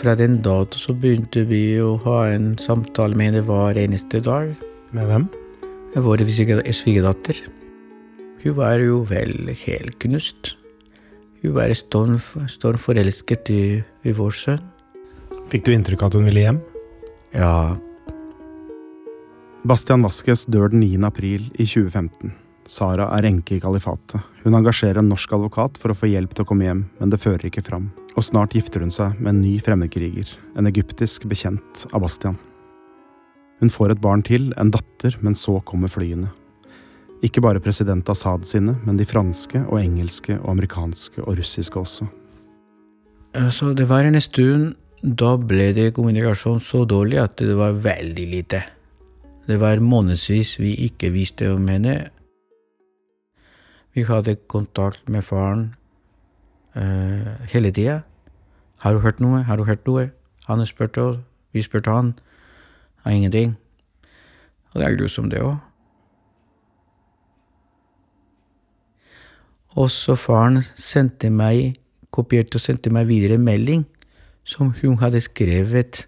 Fra 0.00 0.14
den 0.16 0.38
dato 0.44 0.78
så 0.80 0.94
begynte 0.94 1.42
vi 1.50 1.80
å 1.82 1.96
ha 2.04 2.28
en 2.30 2.54
samtale 2.62 3.18
med 3.18 3.32
henne 3.32 3.44
hver 3.48 3.80
eneste 3.80 4.20
dag. 4.24 4.52
Med 4.94 5.08
hvem? 5.10 5.26
Vår 5.96 6.22
sviger- 6.30 6.62
svigerdatter. 6.72 7.40
Hun 8.44 8.54
var 8.54 8.78
jo 8.78 9.02
vel 9.08 9.50
helt 9.64 9.98
knust. 9.98 10.54
Hun 11.42 11.56
var 11.56 11.74
storm, 11.74 12.20
storm 12.48 12.78
forelsket 12.78 13.50
i, 13.50 13.62
i 14.04 14.12
vår 14.14 14.36
sønn. 14.36 14.62
Fikk 15.50 15.66
du 15.66 15.74
inntrykk 15.74 16.02
av 16.02 16.10
at 16.10 16.18
hun 16.18 16.26
ville 16.26 16.42
hjem? 16.42 16.62
Ja, 17.36 17.76
Bastian 19.66 20.04
Vasques 20.04 20.44
dør 20.46 20.68
den 20.70 20.84
9. 20.84 21.00
april 21.08 21.48
i 21.58 21.64
2015. 21.66 22.30
Sara 22.70 23.08
er 23.16 23.26
enke 23.26 23.56
i 23.56 23.62
kalifatet. 23.62 24.22
Hun 24.44 24.54
engasjerer 24.54 25.00
en 25.00 25.08
norsk 25.10 25.32
advokat 25.34 25.80
for 25.80 25.90
å 25.90 25.96
få 25.98 26.10
hjelp 26.10 26.36
til 26.36 26.44
å 26.44 26.46
komme 26.46 26.68
hjem, 26.68 26.84
men 27.00 27.10
det 27.10 27.18
fører 27.18 27.48
ikke 27.48 27.64
fram. 27.66 27.88
Og 28.14 28.22
snart 28.28 28.54
gifter 28.54 28.84
hun 28.84 28.94
seg 28.94 29.18
med 29.18 29.32
en 29.32 29.40
ny 29.42 29.56
fremmedkriger, 29.62 30.30
en 30.54 30.70
egyptisk 30.70 31.26
bekjent 31.26 31.82
av 31.90 32.04
Bastian. 32.06 32.38
Hun 33.58 33.72
får 33.72 33.96
et 33.96 34.04
barn 34.04 34.22
til, 34.22 34.52
en 34.54 34.70
datter, 34.70 35.18
men 35.18 35.34
så 35.34 35.58
kommer 35.66 35.90
flyene. 35.90 36.30
Ikke 37.26 37.42
bare 37.42 37.62
president 37.64 38.06
Assad 38.12 38.46
sine, 38.46 38.76
men 38.86 39.00
de 39.00 39.08
franske 39.08 39.64
og 39.66 39.80
engelske 39.80 40.38
og 40.44 40.50
amerikanske 40.54 41.24
og 41.26 41.40
russiske 41.40 41.82
også. 41.82 42.06
Så 43.50 43.74
det 43.74 43.90
var 43.90 44.06
en 44.06 44.20
stund 44.22 44.76
da 45.06 45.36
ble 45.38 45.70
det 45.70 45.92
kommunikasjon 45.94 46.58
så 46.58 46.82
dårlig 46.88 47.20
at 47.22 47.38
det 47.38 47.54
var 47.54 47.76
veldig 47.78 48.26
lite. 48.26 48.62
Det 49.46 49.60
var 49.62 49.78
månedsvis 49.78 50.56
vi 50.58 50.72
ikke 50.88 51.12
visste 51.14 51.52
om 51.54 51.68
henne. 51.70 52.10
Vi 53.94 54.02
hadde 54.02 54.34
kontakt 54.50 55.08
med 55.08 55.22
faren 55.24 55.74
uh, 56.74 57.38
hele 57.52 57.70
tida. 57.70 58.02
'Har 58.78 58.92
du 58.92 59.00
hørt 59.00 59.20
noe? 59.20 59.42
Har 59.42 59.56
du 59.56 59.64
hørt 59.64 59.86
noe?' 59.86 60.10
Han 60.46 60.66
spurte 60.66 61.00
oss, 61.02 61.18
vi 61.52 61.62
spurte 61.62 61.90
han. 61.90 62.18
Har 63.02 63.10
ingenting. 63.10 63.56
Og 64.74 64.80
det 64.80 64.86
er 64.86 64.96
grusomt, 64.96 65.30
det 65.30 65.40
òg. 65.40 65.56
Også 69.76 70.14
faren 70.16 70.62
sendte 70.74 71.30
meg, 71.30 71.80
kopierte 72.10 72.56
og 72.56 72.60
sendte 72.60 72.90
meg 72.90 73.06
videre 73.06 73.38
melding 73.38 73.86
som 74.46 74.70
hun 74.80 74.98
hadde 75.02 75.20
skrevet. 75.24 76.06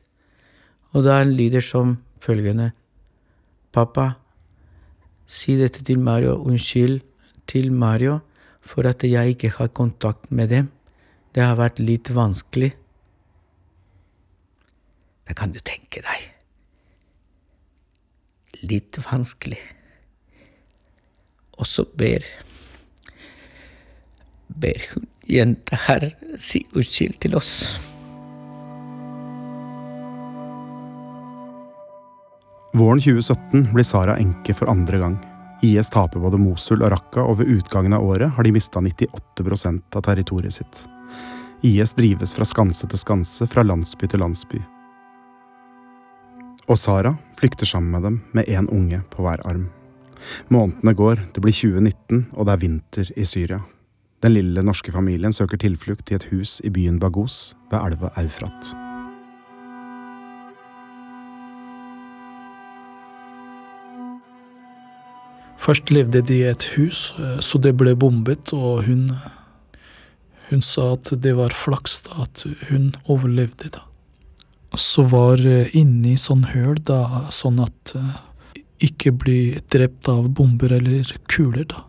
Og 0.95 1.05
da 1.05 1.21
lyder 1.27 1.65
som 1.65 1.99
følgende 2.23 2.71
Pappa, 3.75 4.15
si 5.29 5.59
dette 5.59 5.83
til 5.85 6.01
Mario. 6.01 6.39
Unnskyld 6.41 7.03
til 7.51 7.73
Mario 7.75 8.21
for 8.65 8.89
at 8.89 9.05
jeg 9.05 9.35
ikke 9.35 9.51
har 9.59 9.69
kontakt 9.69 10.31
med 10.33 10.49
dem. 10.49 10.71
Det 11.35 11.45
har 11.45 11.59
vært 11.59 11.83
litt 11.83 12.11
vanskelig. 12.15 12.73
Det 15.29 15.37
kan 15.37 15.53
du 15.53 15.61
tenke 15.61 16.01
deg. 16.05 16.29
Litt 18.65 18.99
vanskelig. 19.11 19.61
Og 21.59 21.67
så 21.67 21.85
ber 21.85 22.25
ber 24.59 24.81
hun 24.95 25.05
jenta 25.29 25.77
her 25.87 26.09
si 26.41 26.65
unnskyld 26.73 27.21
til 27.23 27.37
oss. 27.39 27.53
Våren 32.73 33.01
2017 33.01 33.73
blir 33.73 33.85
Sara 33.85 34.17
enke 34.19 34.55
for 34.55 34.69
andre 34.69 34.99
gang. 34.99 35.19
IS 35.63 35.91
taper 35.91 36.21
både 36.21 36.39
Mosul 36.39 36.83
og 36.85 36.93
Raqqa, 36.93 37.25
og 37.25 37.41
ved 37.41 37.49
utgangen 37.57 37.97
av 37.97 38.05
året 38.05 38.31
har 38.37 38.45
de 38.45 38.53
mista 38.53 38.81
98% 38.81 39.97
av 39.97 40.05
territoriet 40.05 40.59
sitt. 40.59 40.83
IS 41.65 41.97
drives 41.99 42.37
fra 42.37 42.47
skanse 42.47 42.87
til 42.87 43.01
skanse, 43.01 43.49
fra 43.49 43.65
landsby 43.65 44.07
til 44.07 44.23
landsby. 44.23 44.61
Og 46.69 46.77
Sara 46.79 47.15
flykter 47.41 47.67
sammen 47.67 47.91
med 47.97 48.05
dem, 48.05 48.21
med 48.37 48.47
én 48.47 48.69
unge 48.69 49.01
på 49.11 49.25
hver 49.25 49.43
arm. 49.49 49.71
Månedene 50.53 50.95
går, 50.95 51.25
det 51.33 51.43
blir 51.43 51.57
2019, 51.57 52.27
og 52.37 52.47
det 52.47 52.53
er 52.53 52.63
vinter 52.67 53.13
i 53.17 53.25
Syria. 53.25 53.63
Den 54.21 54.35
lille 54.35 54.63
norske 54.67 54.93
familien 54.93 55.33
søker 55.33 55.59
tilflukt 55.63 56.13
i 56.13 56.19
et 56.19 56.29
hus 56.35 56.59
i 56.67 56.75
byen 56.75 57.01
Bagos, 57.01 57.57
ved 57.73 57.81
elva 57.81 58.13
Eufrat. 58.19 58.88
Først 65.69 65.91
levde 65.93 66.23
de 66.25 66.39
i 66.41 66.47
et 66.49 66.65
hus, 66.79 67.11
eh, 67.21 67.41
så 67.45 67.59
det 67.61 67.75
ble 67.77 67.93
bombet, 67.99 68.55
og 68.57 68.87
hun 68.89 69.13
Hun 70.49 70.63
sa 70.65 70.95
at 70.95 71.11
det 71.21 71.35
var 71.37 71.53
flaks 71.53 71.99
da, 72.07 72.23
at 72.25 72.47
hun 72.71 72.95
overlevde, 73.05 73.69
da. 73.69 73.83
Så 74.81 75.03
var 75.05 75.43
eh, 75.45 75.69
inni 75.77 76.15
sånn 76.17 76.47
høl, 76.55 76.79
da, 76.89 77.29
sånn 77.29 77.61
at 77.61 77.93
eh, 77.93 78.63
ikke 78.89 79.13
bli 79.13 79.59
drept 79.69 80.09
av 80.09 80.31
bomber 80.33 80.73
eller 80.73 81.13
kuler, 81.29 81.69
da. 81.69 81.85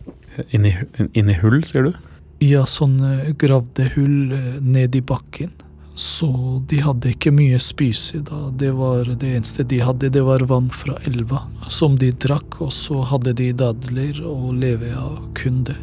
Inni, 0.52 0.74
inni 1.16 1.38
hull, 1.40 1.64
sier 1.64 1.88
du? 1.88 1.96
Ja, 2.44 2.66
sånn 2.68 3.00
gravde 3.40 3.88
hull 3.96 4.36
ned 4.60 5.00
i 5.00 5.02
bakken. 5.08 5.56
Så 6.00 6.30
de 6.72 6.78
hadde 6.80 7.10
ikke 7.12 7.32
mye 7.36 7.58
spise 7.60 8.22
da. 8.24 8.46
Det 8.56 8.70
var 8.78 9.10
det 9.20 9.34
eneste 9.36 9.66
de 9.68 9.82
hadde, 9.84 10.08
det 10.16 10.22
var 10.24 10.46
vann 10.48 10.70
fra 10.72 10.96
elva 11.04 11.42
som 11.68 11.98
de 12.00 12.14
drakk, 12.16 12.62
og 12.64 12.72
så 12.72 13.02
hadde 13.10 13.34
de 13.36 13.50
dadler 13.60 14.22
og 14.24 14.54
leve 14.62 14.94
av 14.96 15.20
kun 15.36 15.66
det. 15.68 15.76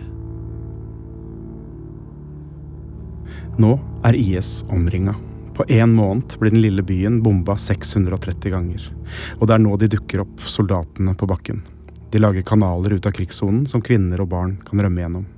Nå 3.60 3.76
er 4.08 4.16
IS 4.16 4.62
omringa. 4.72 5.18
På 5.52 5.68
én 5.68 5.92
måned 6.00 6.40
blir 6.40 6.56
den 6.56 6.64
lille 6.64 6.82
byen 6.84 7.20
bomba 7.20 7.60
630 7.60 8.56
ganger. 8.56 8.90
Og 9.36 9.46
det 9.48 9.60
er 9.60 9.64
nå 9.68 9.76
de 9.76 9.92
dukker 9.98 10.24
opp, 10.24 10.40
soldatene 10.48 11.12
på 11.12 11.28
bakken. 11.28 11.60
De 12.08 12.24
lager 12.24 12.44
kanaler 12.56 12.96
ut 12.96 13.06
av 13.08 13.12
krigssonen 13.12 13.66
som 13.68 13.84
kvinner 13.84 14.24
og 14.24 14.32
barn 14.32 14.62
kan 14.64 14.80
rømme 14.80 15.04
gjennom. 15.04 15.32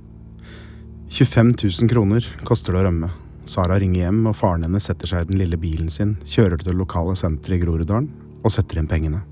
25 1.11 1.57
000 1.67 1.91
kroner 1.91 2.35
koster 2.47 2.71
det 2.71 2.79
å 2.79 2.87
rømme, 2.87 3.09
Sara 3.49 3.79
ringer 3.81 4.03
hjem, 4.03 4.27
og 4.29 4.35
faren 4.37 4.61
hennes 4.67 4.85
setter 4.85 5.09
seg 5.09 5.23
i 5.23 5.31
den 5.31 5.39
lille 5.41 5.57
bilen 5.57 5.89
sin, 5.89 6.13
kjører 6.21 6.59
til 6.59 6.69
det 6.69 6.77
lokale 6.77 7.15
senteret 7.17 7.57
i 7.57 7.63
Groruddalen 7.63 8.09
og 8.45 8.53
setter 8.53 8.77
inn 8.77 8.89
pengene. 8.89 9.23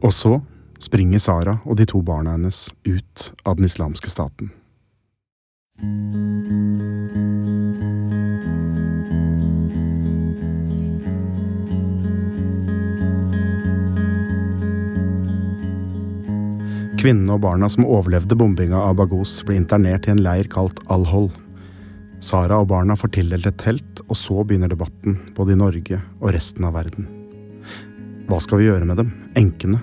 Og 0.00 0.14
så 0.16 0.38
springer 0.80 1.20
Sara 1.20 1.58
og 1.66 1.76
de 1.76 1.84
to 1.90 2.00
barna 2.00 2.38
hennes 2.38 2.70
ut 2.88 3.26
av 3.44 3.58
den 3.58 3.68
islamske 3.68 4.08
staten. 4.08 4.48
Kvinnene 17.00 17.36
og 17.36 17.44
barna 17.44 17.68
som 17.72 17.84
overlevde 17.84 18.36
bombinga 18.36 18.80
av 18.88 18.96
Bagos, 18.96 19.38
ble 19.44 19.60
internert 19.60 20.08
i 20.08 20.16
en 20.16 20.24
leir 20.24 20.48
kalt 20.52 20.80
Al-Hol. 20.92 21.30
Sara 22.20 22.58
og 22.60 22.68
barna 22.68 22.92
får 23.00 23.14
tildelt 23.16 23.48
et 23.48 23.56
telt, 23.62 24.02
og 24.04 24.16
så 24.18 24.42
begynner 24.44 24.68
debatten, 24.68 25.16
både 25.36 25.54
i 25.54 25.58
Norge 25.58 26.00
og 26.20 26.34
resten 26.34 26.66
av 26.68 26.74
verden. 26.76 27.08
Hva 28.28 28.38
skal 28.44 28.60
vi 28.60 28.68
gjøre 28.68 28.84
med 28.84 29.00
dem, 29.00 29.14
enkene? 29.40 29.80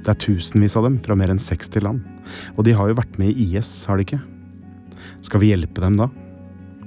Det 0.00 0.12
er 0.14 0.20
tusenvis 0.22 0.78
av 0.78 0.86
dem 0.86 1.00
fra 1.02 1.16
mer 1.18 1.32
enn 1.34 1.42
60 1.42 1.82
land, 1.82 2.04
og 2.54 2.62
de 2.64 2.76
har 2.78 2.88
jo 2.88 2.96
vært 3.00 3.18
med 3.18 3.34
i 3.34 3.48
IS, 3.50 3.72
har 3.90 3.98
de 3.98 4.06
ikke? 4.06 4.20
Skal 5.26 5.42
vi 5.42 5.50
hjelpe 5.50 5.82
dem 5.82 5.98
da? 5.98 6.06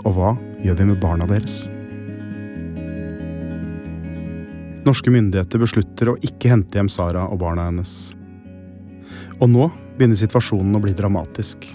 Og 0.08 0.16
hva 0.16 0.34
gjør 0.64 0.80
vi 0.80 0.90
med 0.94 1.04
barna 1.04 1.28
deres? 1.30 1.66
Norske 4.88 5.12
myndigheter 5.12 5.60
beslutter 5.60 6.12
å 6.12 6.18
ikke 6.24 6.56
hente 6.56 6.80
hjem 6.80 6.92
Sara 6.92 7.28
og 7.28 7.44
barna 7.44 7.68
hennes. 7.70 8.14
Og 9.40 9.52
nå 9.52 9.68
begynner 9.98 10.20
situasjonen 10.20 10.80
å 10.80 10.84
bli 10.84 10.96
dramatisk. 10.96 11.68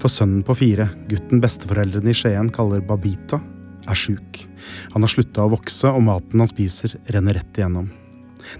For 0.00 0.10
sønnen 0.12 0.44
på 0.46 0.56
fire, 0.58 0.88
gutten 1.10 1.42
besteforeldrene 1.44 2.12
i 2.12 2.16
Skien 2.16 2.50
kaller 2.54 2.84
Babita, 2.84 3.40
er 3.88 3.96
sjuk. 3.98 4.42
Han 4.92 5.04
har 5.04 5.12
slutta 5.12 5.46
å 5.46 5.52
vokse, 5.52 5.90
og 5.90 6.04
maten 6.04 6.42
han 6.42 6.50
spiser, 6.50 6.98
renner 7.12 7.38
rett 7.38 7.60
igjennom. 7.60 7.88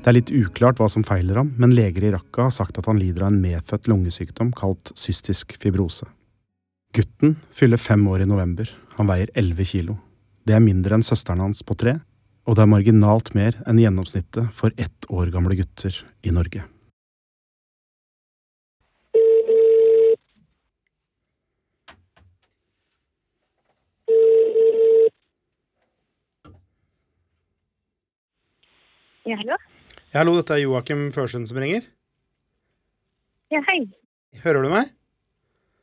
Det 0.03 0.11
er 0.11 0.17
litt 0.19 0.33
uklart 0.35 0.81
hva 0.81 0.89
som 0.91 1.05
feiler 1.07 1.41
ham, 1.41 1.53
men 1.61 1.75
leger 1.77 2.05
i 2.05 2.13
Raqqa 2.15 2.49
har 2.49 2.55
sagt 2.55 2.81
at 2.81 2.89
han 2.91 3.01
lider 3.01 3.25
av 3.25 3.33
en 3.33 3.41
medfødt 3.43 3.89
lungesykdom 3.91 4.53
kalt 4.57 4.93
cystisk 4.99 5.57
fibrose. 5.63 6.09
Gutten 6.97 7.37
fyller 7.55 7.81
fem 7.81 8.05
år 8.09 8.25
i 8.25 8.29
november. 8.29 8.71
Han 8.97 9.09
veier 9.11 9.33
elleve 9.39 9.67
kilo. 9.69 9.99
Det 10.49 10.57
er 10.57 10.65
mindre 10.65 10.97
enn 10.97 11.07
søsteren 11.07 11.43
hans 11.45 11.61
på 11.67 11.77
tre, 11.79 11.99
og 12.49 12.57
det 12.57 12.65
er 12.65 12.73
marginalt 12.73 13.35
mer 13.37 13.59
enn 13.69 13.81
gjennomsnittet 13.81 14.53
for 14.57 14.73
ett 14.81 15.09
år 15.13 15.29
gamle 15.35 15.59
gutter 15.59 15.95
i 16.25 16.33
Norge. 16.33 16.65
Ja, 29.29 29.37
hallo? 29.37 29.57
Ja, 30.09 30.23
hallo, 30.23 30.39
dette 30.39 30.55
er 30.57 30.63
Joakim 30.63 31.09
Førsund 31.13 31.51
som 31.51 31.59
ringer. 31.61 31.83
Ja, 33.53 33.61
hei. 33.67 33.83
Hører 34.41 34.65
du 34.65 34.71
meg? 34.73 34.93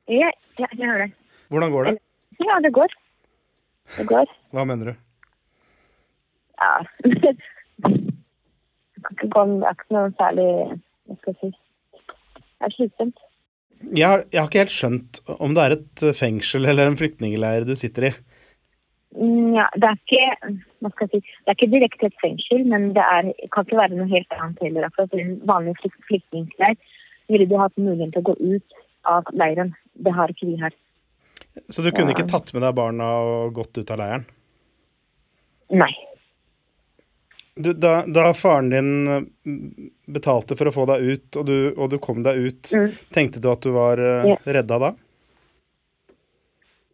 Ja, 0.10 0.32
ja, 0.58 0.70
jeg 0.72 0.82
hører 0.82 1.04
deg. 1.04 1.14
Hvordan 1.54 1.74
går 1.76 1.90
det? 1.90 1.94
Ja, 2.42 2.56
det 2.66 2.72
går. 2.74 2.96
Det 4.00 4.06
går. 4.10 4.32
Hva 4.56 4.64
mener 4.66 4.92
du? 4.92 4.96
Ja. 6.58 6.72
Det 7.86 9.04
kan 9.06 9.18
ikke 9.20 9.28
gå 9.36 9.42
det 9.52 9.66
er 9.70 9.76
ikke 9.76 9.94
noe 9.94 10.12
særlig 10.18 10.46
Hva 11.06 11.16
skal 11.20 11.34
jeg 11.36 11.36
si 11.38 11.50
Det 11.52 12.66
er 12.66 12.72
slitsomt. 12.74 13.20
Jeg 13.94 14.08
har, 14.10 14.24
jeg 14.34 14.40
har 14.40 14.48
ikke 14.50 14.64
helt 14.64 14.74
skjønt 14.74 15.20
om 15.36 15.54
det 15.54 15.66
er 15.68 15.76
et 15.76 16.06
fengsel 16.18 16.66
eller 16.72 16.90
en 16.90 16.98
flyktningleir 16.98 17.68
du 17.70 17.76
sitter 17.78 18.08
i. 18.10 18.12
Ja, 19.16 19.70
det 19.80 19.88
er 19.88 19.96
ikke 19.96 20.56
Hva 20.84 20.90
skal 20.92 21.08
jeg 21.08 21.22
si 21.22 21.30
Det 21.46 21.52
er 21.52 21.56
ikke 21.56 21.72
direkte 21.72 22.06
et 22.10 22.18
fengsel, 22.22 22.66
men 22.68 22.90
det 22.98 23.04
er, 23.04 23.30
kan 23.54 23.64
ikke 23.64 23.78
være 23.80 23.96
noe 23.96 24.10
helt 24.12 24.34
annet 24.36 24.60
heller. 24.66 24.88
Akkurat 24.90 25.14
en 25.16 25.38
vanlig 25.48 25.76
flykt- 25.80 26.04
flyktningleir. 26.10 26.76
ville 27.30 27.46
du 27.50 27.56
hatt 27.58 27.78
muligheten 27.78 28.12
til 28.14 28.22
å 28.22 28.28
gå 28.28 28.36
ut 28.56 28.76
av 29.06 29.24
leiren. 29.34 29.72
Det 29.96 30.12
har 30.14 30.30
ikke 30.30 30.46
vi 30.50 30.58
her. 30.62 30.74
Så 31.72 31.82
du 31.82 31.92
kunne 31.96 32.12
ikke 32.14 32.28
tatt 32.30 32.52
med 32.54 32.62
deg 32.62 32.76
barna 32.76 33.08
og 33.24 33.54
gått 33.56 33.78
ut 33.80 33.92
av 33.92 33.98
leiren? 33.98 34.26
Nei. 35.72 35.90
Du, 37.56 37.72
da, 37.74 38.04
da 38.06 38.34
faren 38.36 38.70
din 38.70 38.92
mm, 39.08 39.90
betalte 40.12 40.58
for 40.60 40.68
å 40.68 40.74
få 40.76 40.86
deg 40.92 41.02
ut, 41.08 41.38
og 41.40 41.46
du, 41.48 41.56
og 41.80 41.90
du 41.90 41.98
kom 42.04 42.22
deg 42.22 42.36
ut, 42.50 42.72
Mm. 42.76 42.92
tenkte 43.16 43.40
du 43.42 43.48
at 43.50 43.62
du 43.64 43.72
var 43.72 43.98
eh, 43.98 44.28
Ja. 44.34 44.38
redda 44.46 44.78
da? 44.80 44.92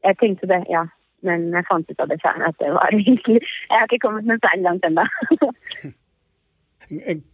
Jeg 0.06 0.18
tenkte 0.22 0.48
det, 0.48 0.62
ja. 0.70 0.86
Men 1.28 1.52
jeg 1.54 1.68
fant 1.70 1.92
ut 1.92 2.02
av 2.02 2.10
det 2.10 2.18
senere 2.24 2.50
at 2.50 2.58
det 2.62 2.72
var 2.74 2.96
egentlig 2.98 3.38
Jeg 3.44 3.76
har 3.76 3.86
ikke 3.86 4.02
kommet 4.08 4.26
meg 4.30 4.42
særlig 4.42 4.68
langt 4.70 4.88
ennå. 4.90 5.08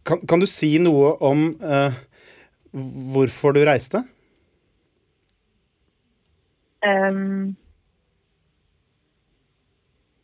Kan, 0.06 0.20
kan 0.30 0.38
du 0.38 0.46
si 0.46 0.76
noe 0.78 1.16
om 1.26 1.48
uh, 1.64 1.96
hvorfor 3.16 3.56
du 3.56 3.64
reiste? 3.66 4.04
um, 6.86 7.56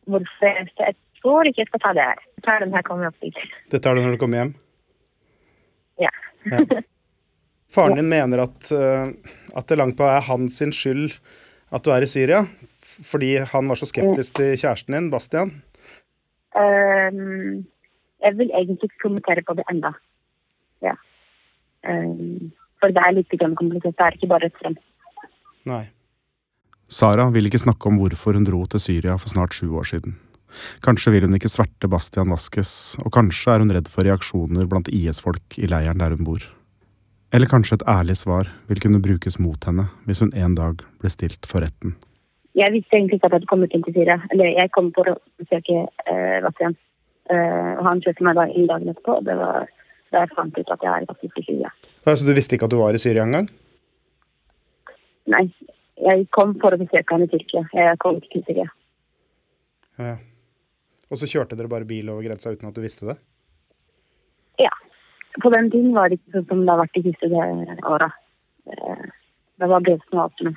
hvorfor 0.06 0.50
jeg 0.50 0.68
Jeg 0.78 0.96
tror 1.22 1.48
ikke 1.48 1.64
jeg 1.64 1.70
skal 1.72 1.80
ta 1.80 1.94
det 1.96 2.08
her. 2.10 2.20
Jeg 2.36 2.44
tar 2.44 2.60
den 2.60 2.74
her 2.76 2.84
kommer 2.84 3.08
opp 3.08 3.20
dit. 3.24 3.38
Det 3.72 3.80
tar 3.84 3.96
du 3.96 4.02
når 4.04 4.16
du 4.16 4.20
kommer 4.20 4.42
hjem? 4.42 4.50
Ja. 6.04 6.12
Faren 7.72 7.96
din 8.00 8.10
mener 8.12 8.44
at, 8.44 8.72
eh, 8.76 9.14
at 9.56 9.70
det 9.70 9.78
langt 9.80 9.96
på 9.96 10.04
er 10.04 10.26
hans 10.28 10.60
skyld 10.60 11.16
at 11.72 11.86
du 11.86 11.94
er 11.96 12.04
i 12.04 12.10
Syria, 12.10 12.44
fordi 13.02 13.36
han 13.52 13.70
var 13.70 13.80
så 13.80 13.88
skeptisk 13.90 14.36
til 14.40 14.56
kjæresten 14.56 14.96
din, 14.96 15.10
Bastian. 15.14 15.54
Um, 16.54 17.64
jeg 18.24 18.38
vil 18.38 18.52
egentlig 18.54 18.90
ikke 18.90 19.04
kommentere 19.04 19.44
på 19.46 19.56
det 19.58 19.66
enda. 19.72 19.94
Ja. 20.86 20.94
Um, 21.88 22.52
for 22.80 22.94
det 22.94 23.04
er 23.04 23.16
litt 23.16 23.34
komplisert. 23.40 23.96
Det 23.98 24.06
er 24.06 24.18
ikke 24.18 24.32
bare 24.32 24.50
et 24.52 24.60
frem. 24.62 24.78
Nei. 25.70 25.86
Sara 26.92 27.30
vil 27.34 27.48
ikke 27.48 27.62
snakke 27.64 27.90
om 27.90 27.98
hvorfor 28.02 28.38
hun 28.38 28.46
dro 28.46 28.66
til 28.70 28.82
Syria 28.84 29.18
for 29.18 29.32
snart 29.32 29.56
sju 29.56 29.72
år 29.80 29.88
siden. 29.90 30.18
Kanskje 30.86 31.16
vil 31.16 31.26
hun 31.26 31.34
ikke 31.34 31.50
sverte 31.50 31.90
Bastian 31.90 32.30
Vaskes, 32.30 33.00
og 33.02 33.10
kanskje 33.16 33.56
er 33.56 33.64
hun 33.64 33.74
redd 33.74 33.90
for 33.90 34.06
reaksjoner 34.06 34.68
blant 34.70 34.92
IS-folk 34.94 35.58
i 35.58 35.70
leiren 35.72 36.04
der 36.04 36.14
hun 36.14 36.28
bor. 36.28 36.44
Eller 37.34 37.50
kanskje 37.50 37.80
et 37.80 37.88
ærlig 37.90 38.20
svar 38.20 38.52
vil 38.70 38.82
kunne 38.84 39.02
brukes 39.02 39.40
mot 39.42 39.66
henne 39.66 39.88
hvis 40.06 40.22
hun 40.22 40.36
en 40.38 40.54
dag 40.60 40.84
blir 41.02 41.14
stilt 41.14 41.50
for 41.50 41.66
retten. 41.66 41.96
Jeg 42.54 42.74
visste 42.76 42.98
egentlig 42.98 43.18
ikke 43.18 43.28
at 43.28 43.34
jeg 43.34 43.40
hadde 43.42 43.50
kommet 43.50 43.74
inn 43.74 43.84
til 43.86 43.96
fire. 43.96 44.20
Eller 44.34 44.52
jeg 44.54 44.72
kom 44.76 44.92
for 44.96 45.10
å 45.10 45.16
besøke 45.42 45.86
uh, 45.88 46.40
Bastian. 46.46 46.76
Uh, 47.32 47.80
og 47.80 47.86
han 47.88 48.04
kjørte 48.04 48.26
meg 48.28 48.38
da 48.38 48.46
inn 48.52 48.68
dagen 48.70 48.92
etterpå, 48.92 49.20
og 49.22 49.28
det 49.30 49.38
var 49.40 49.70
da 50.14 50.22
jeg 50.22 50.34
fant 50.36 50.58
ut 50.60 50.74
at 50.76 50.84
jeg 50.86 50.92
er 50.94 51.08
faktisk 51.10 51.40
i 51.40 51.46
Syria. 51.48 51.72
Altså, 52.06 52.28
du 52.28 52.34
visste 52.38 52.58
ikke 52.58 52.68
at 52.70 52.74
du 52.76 52.78
var 52.78 52.94
i 52.94 53.02
Syria 53.02 53.24
engang? 53.26 53.48
Nei, 55.34 55.48
jeg 56.04 56.28
kom 56.36 56.54
for 56.62 56.76
å 56.76 56.80
besøke 56.82 57.16
han 57.16 57.26
i 57.26 57.30
Tyrkia. 57.32 57.64
Jeg 57.74 58.00
kom 58.04 58.20
ikke 58.20 58.36
til 58.36 58.46
Syria. 58.50 58.68
Ja. 60.02 60.16
Og 61.10 61.20
så 61.22 61.30
kjørte 61.30 61.58
dere 61.58 61.72
bare 61.72 61.88
bil 61.90 62.10
over 62.10 62.26
grensa 62.26 62.54
uten 62.54 62.70
at 62.70 62.78
du 62.78 62.84
visste 62.84 63.08
det? 63.10 63.18
Ja. 64.62 64.74
På 65.42 65.50
den 65.54 65.70
tiden 65.74 65.94
var 65.98 66.10
det 66.10 66.20
ikke 66.20 66.40
sånn 66.40 66.48
som 66.50 66.64
det 66.64 66.74
har 66.74 66.82
vært 66.84 66.98
de 66.98 67.04
siste 67.08 67.30
eh, 67.30 67.90
åra. 67.90 68.10
Eh, 68.70 69.06
Det 69.62 69.70
var 69.70 69.84
Brevsen 69.86 70.18
og 70.18 70.24
alt 70.26 70.42
med. 70.46 70.56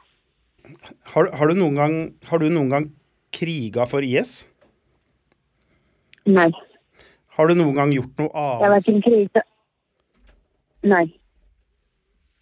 Har, 1.13 1.29
har, 1.33 1.51
du 1.51 1.59
noen 1.59 1.77
gang, 1.79 1.97
har 2.31 2.43
du 2.43 2.49
noen 2.51 2.73
gang 2.73 2.89
kriga 3.35 3.87
for 3.89 4.05
IS? 4.05 4.41
Nei. 6.27 6.51
Har 7.37 7.51
du 7.51 7.55
noen 7.59 7.77
gang 7.77 7.93
gjort 7.95 8.23
noe 8.23 8.33
annet? 8.33 8.65
Jeg 8.65 8.73
har 8.73 8.99
i 8.99 9.05
krise. 9.07 9.45
Nei. 10.87 11.07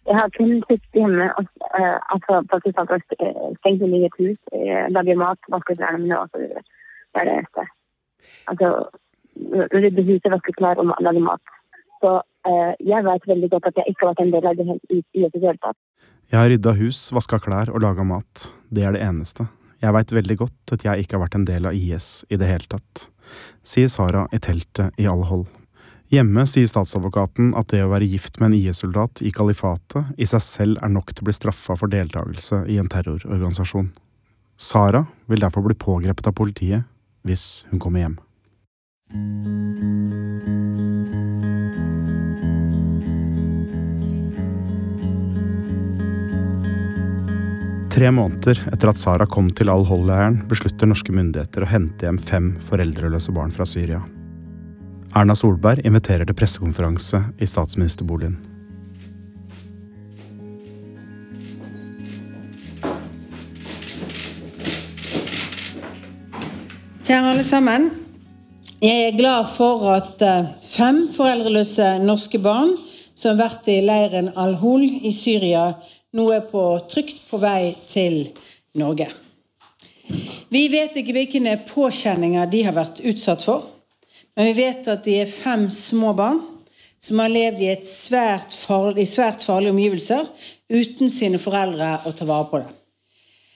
Jeg 0.05 0.19
har 0.19 0.29
kun 0.35 0.51
sittet 0.69 0.99
hjemme 0.99 1.31
og 1.39 1.47
uh, 1.79 1.97
altså, 2.13 2.41
faktisk 2.51 2.77
hatt 2.77 2.93
at 2.93 3.15
jeg 3.17 3.55
stengt 3.59 3.81
inne 3.81 4.03
i 4.03 4.05
et 4.05 4.19
hus, 4.21 4.37
eh, 4.53 4.85
lage 4.93 5.15
mat, 5.17 5.39
vaske 5.49 5.73
klærne 5.79 6.03
mine 6.03 6.19
og 6.19 6.29
så 6.29 6.43
videre. 6.43 6.61
Det 7.09 7.21
er 7.21 7.29
det 7.29 7.37
eneste. 7.39 7.65
Altså 8.51 8.69
rydde 9.73 10.05
huset, 10.05 10.31
vaske 10.31 10.53
klær 10.59 10.81
og 10.81 10.93
lage 11.07 11.23
mat. 11.25 11.41
Så 12.03 12.11
uh, 12.21 12.71
jeg 12.91 13.07
vet 13.09 13.27
veldig 13.33 13.49
godt 13.55 13.71
at 13.71 13.81
jeg 13.81 13.85
ikke 13.89 14.05
har 14.05 14.13
vært 14.13 14.23
en 14.25 14.33
del 14.35 14.49
av 14.51 14.61
det 14.61 14.77
i 14.93 15.25
det 15.25 15.41
hele 15.41 15.57
tatt. 15.65 15.79
Jeg 16.31 16.39
har 16.39 16.49
rydda 16.49 16.73
hus, 16.79 17.11
vaska 17.13 17.37
klær 17.39 17.69
og 17.69 17.83
laga 17.83 18.03
mat. 18.07 18.47
Det 18.73 18.83
er 18.85 18.95
det 18.95 19.03
eneste. 19.05 19.45
Jeg 19.83 19.93
veit 19.93 20.13
veldig 20.17 20.37
godt 20.39 20.73
at 20.73 20.85
jeg 20.85 21.03
ikke 21.03 21.17
har 21.17 21.25
vært 21.25 21.37
en 21.37 21.45
del 21.45 21.67
av 21.69 21.75
IS 21.77 22.25
i 22.33 22.39
det 22.41 22.47
hele 22.49 22.65
tatt, 22.71 23.09
sier 23.65 23.91
Sara 23.91 24.25
i 24.33 24.39
teltet 24.41 24.95
i 25.01 25.05
all 25.09 25.23
hold. 25.29 25.45
Hjemme 26.13 26.45
sier 26.49 26.69
statsadvokaten 26.69 27.53
at 27.57 27.69
det 27.73 27.81
å 27.83 27.91
være 27.91 28.07
gift 28.09 28.39
med 28.39 28.51
en 28.51 28.57
IS-soldat 28.57 29.21
i 29.25 29.33
kalifatet 29.33 30.13
i 30.21 30.27
seg 30.29 30.43
selv 30.45 30.81
er 30.85 30.93
nok 30.93 31.11
til 31.11 31.25
å 31.25 31.29
bli 31.29 31.37
straffa 31.37 31.77
for 31.79 31.91
deltakelse 31.91 32.63
i 32.71 32.77
en 32.81 32.89
terrororganisasjon. 32.89 33.89
Sara 34.55 35.05
vil 35.29 35.41
derfor 35.43 35.65
bli 35.65 35.77
pågrepet 35.77 36.29
av 36.29 36.37
politiet 36.37 36.85
hvis 37.25 37.65
hun 37.71 37.81
kommer 37.81 38.05
hjem. 38.05 38.19
Tre 47.95 48.09
måneder 48.11 48.59
etter 48.73 48.89
at 48.91 48.97
Sara 48.99 49.23
kom 49.23 49.45
til 49.55 49.69
Al-Hol-leiren, 49.71 50.41
beslutter 50.49 50.89
norske 50.89 51.13
myndigheter 51.15 51.63
å 51.63 51.67
hente 51.71 52.03
hjem 52.03 52.17
fem 52.19 52.49
foreldreløse 52.67 53.31
barn 53.31 53.53
fra 53.55 53.63
Syria. 53.63 54.01
Erna 55.15 55.31
Solberg 55.39 55.79
inviterer 55.87 56.27
til 56.27 56.35
pressekonferanse 56.35 57.21
i 57.39 57.47
statsministerboligen. 57.47 58.35
Kjære 67.07 67.31
alle 67.31 67.47
sammen. 67.47 67.87
Jeg 68.83 69.05
er 69.05 69.15
glad 69.15 69.47
for 69.55 69.87
at 69.95 70.19
eh, 70.19 70.51
fem 70.75 71.05
foreldreløse 71.15 71.93
norske 72.03 72.43
barn 72.43 72.75
som 73.15 73.37
har 73.37 73.45
vært 73.47 73.71
i 73.71 73.79
leiren 73.87 74.33
Al-Hol 74.35 74.83
i 74.83 75.15
Syria, 75.15 75.69
nå 76.15 76.25
er 76.31 76.45
på, 76.47 76.63
trygt 76.89 77.25
på 77.29 77.39
vei 77.41 77.75
til 77.89 78.29
Norge. 78.79 79.09
Vi 80.53 80.67
vet 80.71 80.95
ikke 80.99 81.15
hvilke 81.15 81.55
påkjenninger 81.67 82.49
de 82.51 82.61
har 82.67 82.75
vært 82.77 83.01
utsatt 83.03 83.43
for, 83.45 83.71
men 84.35 84.51
vi 84.51 84.65
vet 84.65 84.87
at 84.91 85.03
de 85.07 85.19
er 85.23 85.31
fem 85.31 85.67
små 85.71 86.13
barn 86.15 86.43
som 87.03 87.19
har 87.21 87.31
levd 87.31 87.61
i, 87.61 87.73
svært 87.85 88.55
farlig, 88.57 89.05
i 89.05 89.09
svært 89.09 89.45
farlige 89.45 89.73
omgivelser 89.75 90.27
uten 90.73 91.11
sine 91.13 91.39
foreldre 91.41 91.99
å 92.07 92.13
ta 92.15 92.27
vare 92.27 92.49
på 92.49 92.61
dem. 92.63 92.73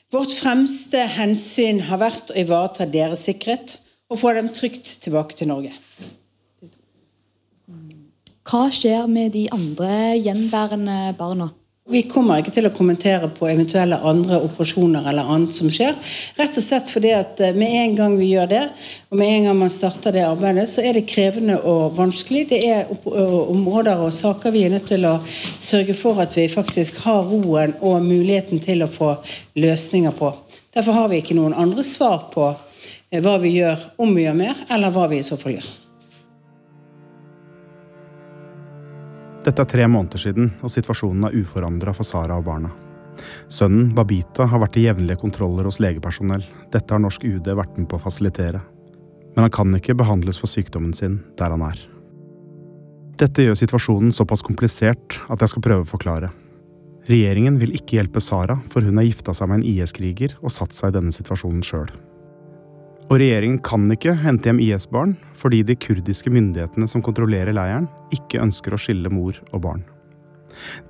Vårt 0.09 0.33
fremste 0.33 1.03
hensyn 1.17 1.83
har 1.85 2.01
vært 2.01 2.31
å 2.33 2.37
ivareta 2.41 2.87
deres 2.89 3.27
sikkerhet 3.27 3.77
og 4.09 4.17
få 4.21 4.33
dem 4.37 4.49
trygt 4.53 4.89
tilbake 5.03 5.37
til 5.37 5.51
Norge. 5.51 5.73
Hva 8.49 8.63
skjer 8.73 9.05
med 9.05 9.35
de 9.35 9.45
andre 9.53 10.17
gjenværende 10.17 11.01
barna? 11.17 11.51
Vi 11.89 12.03
kommer 12.05 12.37
ikke 12.37 12.51
til 12.53 12.67
å 12.69 12.73
kommentere 12.73 13.31
på 13.33 13.47
eventuelle 13.49 13.97
andre 14.05 14.37
operasjoner 14.45 15.07
eller 15.09 15.25
annet 15.33 15.55
som 15.57 15.71
skjer. 15.73 15.95
Rett 16.37 16.59
og 16.59 16.61
slett 16.61 16.91
fordi 16.93 17.15
at 17.17 17.41
eh, 17.41 17.55
med 17.57 17.73
en 17.79 17.95
gang 17.97 18.17
vi 18.19 18.27
gjør 18.29 18.51
det, 18.51 18.61
og 19.09 19.17
med 19.17 19.31
en 19.33 19.47
gang 19.47 19.57
man 19.63 19.73
starter 19.73 20.13
det 20.13 20.21
arbeidet, 20.27 20.67
så 20.69 20.85
er 20.85 20.99
det 20.99 21.07
krevende 21.09 21.57
og 21.65 21.97
vanskelig. 21.97 22.45
Det 22.51 22.61
er 22.69 22.93
områder 23.09 24.05
og 24.05 24.13
saker 24.13 24.53
vi 24.53 24.67
er 24.67 24.75
nødt 24.75 24.85
til 24.91 25.09
å 25.09 25.15
sørge 25.57 25.97
for 25.97 26.21
at 26.21 26.37
vi 26.37 26.45
faktisk 26.51 27.01
har 27.07 27.25
roen 27.25 27.73
og 27.81 28.05
muligheten 28.05 28.61
til 28.61 28.85
å 28.85 28.91
få 28.93 29.15
løsninger 29.57 30.13
på. 30.13 30.33
Derfor 30.77 30.93
har 30.93 31.09
vi 31.09 31.23
ikke 31.23 31.41
noen 31.41 31.57
andre 31.57 31.81
svar 31.81 32.27
på 32.35 32.51
eh, 32.53 33.17
hva 33.17 33.39
vi 33.41 33.57
gjør, 33.57 33.93
om 33.97 34.13
vi 34.13 34.29
gjør 34.29 34.41
mer, 34.45 34.65
eller 34.69 34.93
hva 34.93 35.09
vi 35.09 35.23
i 35.23 35.25
så 35.25 35.41
fall 35.41 35.57
gjør. 35.57 35.88
Dette 39.45 39.63
er 39.63 39.69
tre 39.71 39.85
måneder 39.87 40.19
siden, 40.19 40.51
og 40.59 40.71
situasjonen 40.73 41.29
er 41.29 41.35
uforandra 41.39 41.93
for 41.95 42.07
Sara 42.07 42.37
og 42.39 42.47
barna. 42.47 42.73
Sønnen, 43.51 43.93
Babita, 43.95 44.47
har 44.51 44.61
vært 44.63 44.77
i 44.79 44.85
jevnlige 44.85 45.19
kontroller 45.21 45.67
hos 45.67 45.79
legepersonell. 45.83 46.43
Dette 46.73 46.95
har 46.95 47.01
norsk 47.03 47.23
UD 47.23 47.47
vært 47.47 47.77
med 47.79 47.87
på 47.91 47.99
å 47.99 48.03
fasilitere. 48.03 48.61
Men 49.35 49.47
han 49.47 49.53
kan 49.55 49.75
ikke 49.75 49.97
behandles 49.99 50.39
for 50.41 50.51
sykdommen 50.51 50.93
sin 50.95 51.21
der 51.39 51.55
han 51.55 51.63
er. 51.63 51.79
Dette 53.19 53.43
gjør 53.43 53.57
situasjonen 53.59 54.13
såpass 54.15 54.43
komplisert 54.45 55.19
at 55.27 55.41
jeg 55.43 55.51
skal 55.51 55.65
prøve 55.65 55.83
å 55.83 55.91
forklare. 55.91 56.31
Regjeringen 57.09 57.57
vil 57.59 57.73
ikke 57.75 57.97
hjelpe 57.97 58.21
Sara, 58.23 58.59
for 58.69 58.85
hun 58.85 58.99
har 58.99 59.07
gifta 59.07 59.33
seg 59.35 59.49
med 59.49 59.61
en 59.61 59.67
IS-kriger 59.71 60.35
og 60.43 60.53
satt 60.53 60.75
seg 60.75 60.91
i 60.91 60.99
denne 60.99 61.15
situasjonen 61.15 61.63
sjøl. 61.65 61.89
Og 63.09 63.17
regjeringen 63.17 63.57
kan 63.65 63.89
ikke 63.89 64.13
hente 64.21 64.51
hjem 64.51 64.59
IS-barn 64.61 65.15
fordi 65.37 65.63
de 65.65 65.77
kurdiske 65.81 66.29
myndighetene 66.33 66.87
som 66.89 67.01
kontrollerer 67.05 67.55
leiren, 67.57 67.87
ikke 68.13 68.41
ønsker 68.43 68.75
å 68.75 68.81
skille 68.81 69.09
mor 69.09 69.39
og 69.49 69.63
barn. 69.63 69.85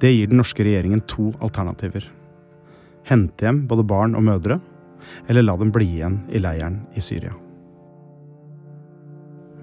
Det 0.02 0.12
gir 0.12 0.28
den 0.28 0.42
norske 0.42 0.66
regjeringen 0.66 1.04
to 1.08 1.30
alternativer. 1.40 2.04
Hente 3.08 3.48
hjem 3.48 3.64
både 3.70 3.88
barn 3.88 4.18
og 4.20 4.26
mødre, 4.28 4.60
eller 5.32 5.46
la 5.46 5.56
dem 5.58 5.72
bli 5.72 5.88
igjen 6.00 6.20
i 6.36 6.44
leiren 6.44 6.82
i 6.98 7.04
Syria. 7.04 7.32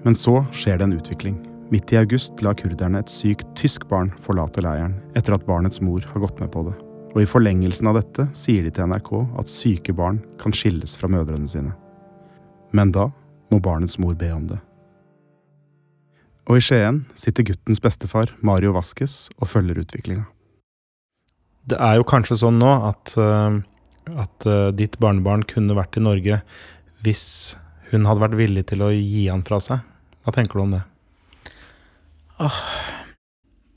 Men 0.03 0.17
så 0.17 0.39
skjer 0.55 0.79
det 0.79 0.89
en 0.89 0.97
utvikling. 0.97 1.37
midt 1.69 1.91
i 1.91 1.97
august, 1.99 2.31
la 2.41 2.53
kurderne 2.55 2.99
et 2.99 3.09
sykt 3.11 3.43
tysk 3.59 3.89
barn 3.89 4.13
forlate 4.23 4.61
leiren 4.63 4.93
etter 5.19 5.33
at 5.35 5.43
barnets 5.45 5.81
mor 5.81 5.99
har 6.13 6.21
gått 6.23 6.39
med 6.39 6.51
på 6.51 6.63
det. 6.63 6.77
Og 7.11 7.21
i 7.21 7.27
forlengelsen 7.27 7.89
av 7.91 7.99
dette 7.99 8.29
sier 8.31 8.63
de 8.63 8.71
til 8.71 8.87
NRK 8.87 9.11
at 9.41 9.51
syke 9.51 9.91
barn 9.93 10.21
kan 10.39 10.55
skilles 10.55 10.95
fra 10.95 11.11
mødrene 11.11 11.47
sine. 11.51 11.75
Men 12.75 12.91
da 12.95 13.09
må 13.51 13.59
barnets 13.63 13.99
mor 14.01 14.15
be 14.19 14.31
om 14.33 14.47
det. 14.49 14.59
Og 16.47 16.59
i 16.59 16.63
Skien 16.63 17.03
sitter 17.19 17.45
guttens 17.47 17.81
bestefar, 17.83 18.31
Mario 18.39 18.71
Vasques, 18.75 19.27
og 19.39 19.51
følger 19.51 19.81
utviklinga. 19.83 20.25
Det 21.67 21.79
er 21.83 21.97
jo 21.99 22.07
kanskje 22.07 22.39
sånn 22.39 22.59
nå 22.61 22.69
at, 22.87 23.11
uh, 23.19 23.59
at 24.15 24.47
uh, 24.47 24.69
ditt 24.71 24.95
barnebarn 25.03 25.43
kunne 25.47 25.75
vært 25.75 25.99
i 25.99 26.03
Norge 26.03 26.39
hvis 27.03 27.25
hun 27.91 28.07
hadde 28.07 28.23
vært 28.23 28.37
villig 28.39 28.63
til 28.71 28.83
å 28.83 28.93
gi 28.93 29.27
han 29.27 29.43
fra 29.47 29.59
seg. 29.63 29.83
Hva 30.23 30.33
tenker 30.35 30.59
du 30.59 30.63
om 30.63 30.77
det? 30.77 30.83
Åh, 32.43 32.61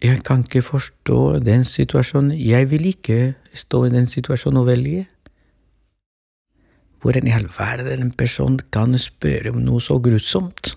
jeg 0.04 0.22
kan 0.26 0.44
ikke 0.46 0.62
forstå 0.64 1.40
den 1.44 1.66
situasjonen. 1.66 2.32
Jeg 2.38 2.70
vil 2.70 2.86
ikke 2.90 3.18
stå 3.56 3.84
i 3.88 3.92
den 3.94 4.06
situasjonen 4.10 4.62
og 4.62 4.70
velge. 4.70 5.04
Hvordan 7.00 7.28
i 7.28 7.32
all 7.32 7.48
verden 7.56 8.04
en 8.04 8.12
person 8.12 8.58
kan 8.74 8.96
spørre 9.00 9.54
om 9.54 9.62
noe 9.64 9.80
så 9.80 9.96
grusomt? 10.04 10.74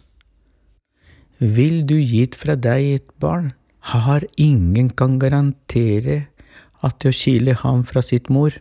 Vil 1.40 1.82
du 1.88 1.98
gitt 2.00 2.38
fra 2.40 2.56
deg 2.56 2.86
et 2.98 3.10
barn, 3.20 3.52
har 3.92 4.24
ingen 4.40 4.94
kan 4.96 5.18
garantere 5.20 6.22
at 6.84 7.02
det 7.04 7.12
å 7.12 7.18
skille 7.18 7.56
ham 7.60 7.84
fra 7.88 8.04
sitt 8.06 8.30
mor 8.32 8.56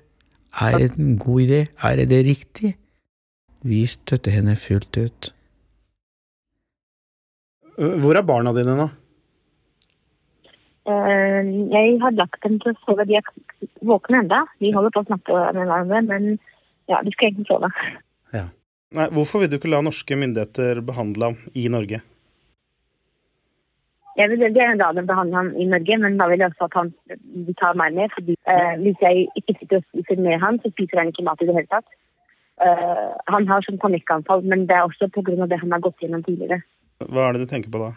er 0.61 0.79
det 0.79 0.89
en 0.99 1.15
god 1.19 1.45
idé, 1.47 1.61
er 1.83 2.03
det 2.03 2.25
riktig? 2.27 2.75
Vi 3.63 3.85
støtter 3.87 4.35
henne 4.35 4.57
fullt 4.59 4.99
ut. 4.99 5.31
Hvor 7.79 8.19
er 8.19 8.27
barna 8.27 8.53
dine 8.53 8.75
nå? 8.77 8.89
Eh, 10.91 11.47
jeg 11.71 11.99
har 12.03 12.15
lagt 12.19 12.43
dem 12.43 12.59
til 12.61 12.75
å 12.75 12.81
sove. 12.83 13.07
De 13.07 13.17
er 13.17 13.29
våkne 13.87 14.25
ennå. 14.25 14.43
De 14.59 14.73
holder 14.75 14.93
på 14.93 15.05
å 15.05 15.09
snakke 15.09 15.45
med 15.55 15.63
hverandre, 15.63 16.03
men 16.11 16.27
ja, 16.91 17.03
de 17.03 17.13
skal 17.15 17.31
egentlig 17.31 17.49
sove. 17.51 17.71
Ja. 18.35 18.47
Nei, 18.93 19.09
hvorfor 19.17 19.43
vil 19.43 19.51
du 19.53 19.57
ikke 19.57 19.71
la 19.73 19.81
norske 19.85 20.17
myndigheter 20.19 20.83
behandle 20.85 21.31
ham 21.31 21.39
i 21.57 21.69
Norge? 21.73 22.03
Jeg 24.19 24.29
vil 24.29 24.43
veldig 24.43 24.61
gjerne 24.61 24.81
la 24.83 24.91
dem 24.93 25.09
behandle 25.09 25.39
ham 25.39 25.51
i 25.57 25.65
Norge, 25.65 25.97
men 26.03 26.19
da 26.21 26.27
vil 26.29 26.43
jeg 26.43 26.53
også 26.53 26.69
at 26.69 26.75
han 26.77 26.91
de 27.49 27.55
tar 27.57 27.79
meg 27.81 27.95
med. 27.97 28.13
fordi 28.13 28.37
eh, 28.53 28.75
Hvis 28.85 29.01
jeg 29.01 29.29
ikke 29.41 29.57
sitter 29.59 29.81
og 29.81 29.87
spiser 29.89 30.21
med 30.21 30.43
han, 30.43 30.61
så 30.61 30.73
spiser 30.75 31.01
han 31.01 31.13
ikke 31.13 31.25
mat 31.29 31.41
i 31.41 31.49
det 31.49 31.57
hele 31.57 31.73
tatt. 31.73 31.89
Eh, 32.61 33.09
han 33.33 33.49
har 33.49 33.65
sånn 33.65 33.81
panikkanfall, 33.81 34.45
men 34.45 34.67
det 34.69 34.77
er 34.77 34.85
også 34.85 35.09
pga. 35.15 35.47
det 35.49 35.61
han 35.63 35.73
har 35.73 35.81
gått 35.81 36.05
gjennom 36.05 36.25
tidligere. 36.27 36.61
Hva 37.09 37.29
er 37.29 37.33
det 37.33 37.47
du 37.47 37.51
tenker 37.55 37.73
på 37.73 37.81
da? 37.81 37.93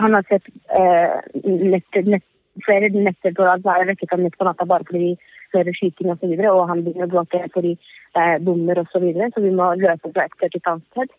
Han 0.00 0.14
har 0.16 0.24
sett 0.30 0.48
eh, 0.72 1.20
nett, 1.44 2.00
nett, 2.06 2.24
flere 2.64 2.88
netter 2.94 3.36
på 3.36 3.44
rad, 3.44 3.62
så 3.62 3.74
har 3.74 3.84
jeg 3.84 3.92
vekket 3.92 4.14
ham 4.14 4.24
midt 4.24 4.38
på 4.38 4.48
natta 4.48 4.64
bare 4.64 4.88
fordi 4.88 5.18
hører 5.54 5.76
skyting 5.76 6.10
osv., 6.10 6.16
og, 6.16 6.20
så 6.20 6.30
videre, 6.32 6.52
og 6.52 6.68
han 6.70 6.84
begynner 6.84 7.08
å 7.08 7.14
gråte 7.14 7.40
fordi 7.54 7.74
det 8.16 8.26
er 8.26 8.44
bommer 8.44 8.82
osv., 8.82 8.92
så, 8.92 9.02
videre, 9.04 9.30
så 9.34 9.44
vi 9.44 9.54
må 9.54 9.72
løpe 9.80 10.12
fra 10.12 10.26
et 10.26 10.36
sted 10.36 10.54
til 10.54 10.62
et 10.62 10.70
annet 10.72 10.94
sted. 10.94 11.16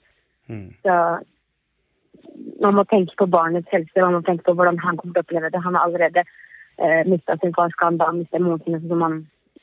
Mm. 0.49 0.69
Så 0.83 0.95
man 2.63 2.77
må 2.77 2.85
tenke 2.89 3.15
på 3.19 3.27
barnets 3.31 3.71
helse, 3.73 4.01
man 4.01 4.19
må 4.19 4.21
tenke 4.27 4.45
på 4.47 4.55
hvordan 4.57 4.79
han 4.83 4.99
kommer 4.99 5.15
til 5.17 5.21
å 5.21 5.27
oppleve 5.27 5.51
det. 5.53 5.63
Han 5.65 5.77
har 5.77 5.87
allerede 5.87 6.23
eh, 6.25 7.01
mista 7.09 7.37
sin 7.39 7.53
far, 7.55 7.71
skal 7.75 7.93
han 7.93 8.01
da 8.01 8.09
miste 8.15 8.41
moren 8.43 8.61
sin, 8.65 8.79
som, 8.87 9.05
han, 9.05 9.17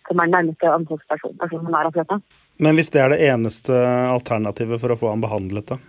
som 0.08 0.22
er 0.22 0.32
nærmeste 0.32 0.72
omsorgsperson 0.72 1.66
han 1.66 1.78
har 1.78 1.90
akkurat 1.90 2.14
nå. 2.14 2.20
Men 2.62 2.78
hvis 2.78 2.90
det 2.94 3.02
er 3.02 3.12
det 3.12 3.20
eneste 3.28 3.76
alternativet 4.08 4.80
for 4.80 4.94
å 4.94 4.98
få 5.00 5.12
han 5.12 5.24
behandlet, 5.24 5.72
da? 5.74 5.80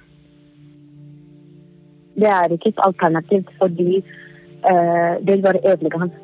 Det 2.17 2.29
er 2.33 2.53
ikke 2.55 2.73
et 2.73 2.81
alternativ, 2.81 3.49
fordi 3.59 3.99
eh, 4.01 5.11
det 5.21 5.29
vil 5.29 5.45
bare 5.45 5.61
ødelegge 5.63 6.01
han. 6.01 6.15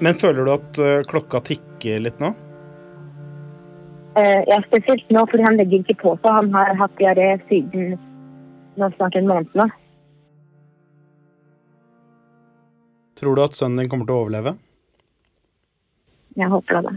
Men 0.00 0.16
føler 0.20 0.46
du 0.46 0.52
at 0.54 0.80
uh, 0.80 1.02
klokka 1.08 1.42
tikker 1.44 2.00
litt 2.00 2.22
nå? 2.22 2.32
Uh, 4.16 4.40
ja, 4.48 4.56
spesielt 4.66 5.04
nå, 5.12 5.26
fordi 5.28 5.44
han 5.46 5.58
legger 5.60 5.84
ikke 5.84 6.00
på 6.00 6.14
seg. 6.22 6.32
Han 6.38 6.48
har 6.56 6.72
hatt 6.80 6.96
diaré 6.98 7.34
siden 7.50 7.94
nå 8.80 8.88
snart 8.96 9.18
en 9.18 9.28
måned 9.28 9.60
nå. 9.60 9.68
Tror 13.20 13.36
du 13.36 13.44
at 13.44 13.58
sønnen 13.58 13.82
din 13.82 13.92
kommer 13.92 14.08
til 14.08 14.16
å 14.16 14.24
overleve? 14.24 14.56
Jeg 16.40 16.48
håper 16.48 16.86
det. 16.86 16.96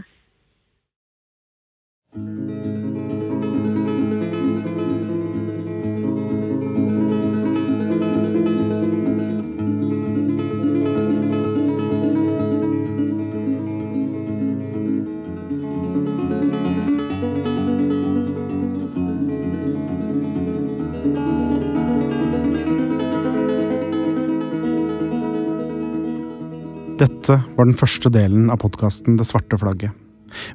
Dette 27.24 27.40
var 27.56 27.64
den 27.64 27.76
første 27.80 28.10
delen 28.12 28.50
av 28.52 28.58
podkasten 28.60 29.14
Det 29.16 29.24
svarte 29.24 29.56
flagget. 29.56 29.94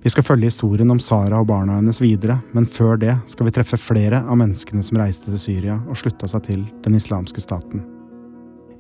Vi 0.03 0.09
skal 0.13 0.26
følge 0.28 0.51
historien 0.51 0.91
om 0.93 0.99
Sara 1.01 1.39
og 1.41 1.47
barna 1.49 1.80
hennes 1.80 1.97
videre, 1.97 2.36
men 2.53 2.67
før 2.70 2.99
det 3.01 3.15
skal 3.32 3.47
vi 3.47 3.53
treffe 3.55 3.80
flere 3.82 4.20
av 4.22 4.38
menneskene 4.38 4.86
som 4.86 4.99
reiste 5.01 5.32
til 5.32 5.41
Syria 5.41 5.80
og 5.89 5.97
slutta 5.97 6.30
seg 6.30 6.45
til 6.45 6.67
den 6.86 6.99
islamske 6.99 7.41
staten. 7.41 7.82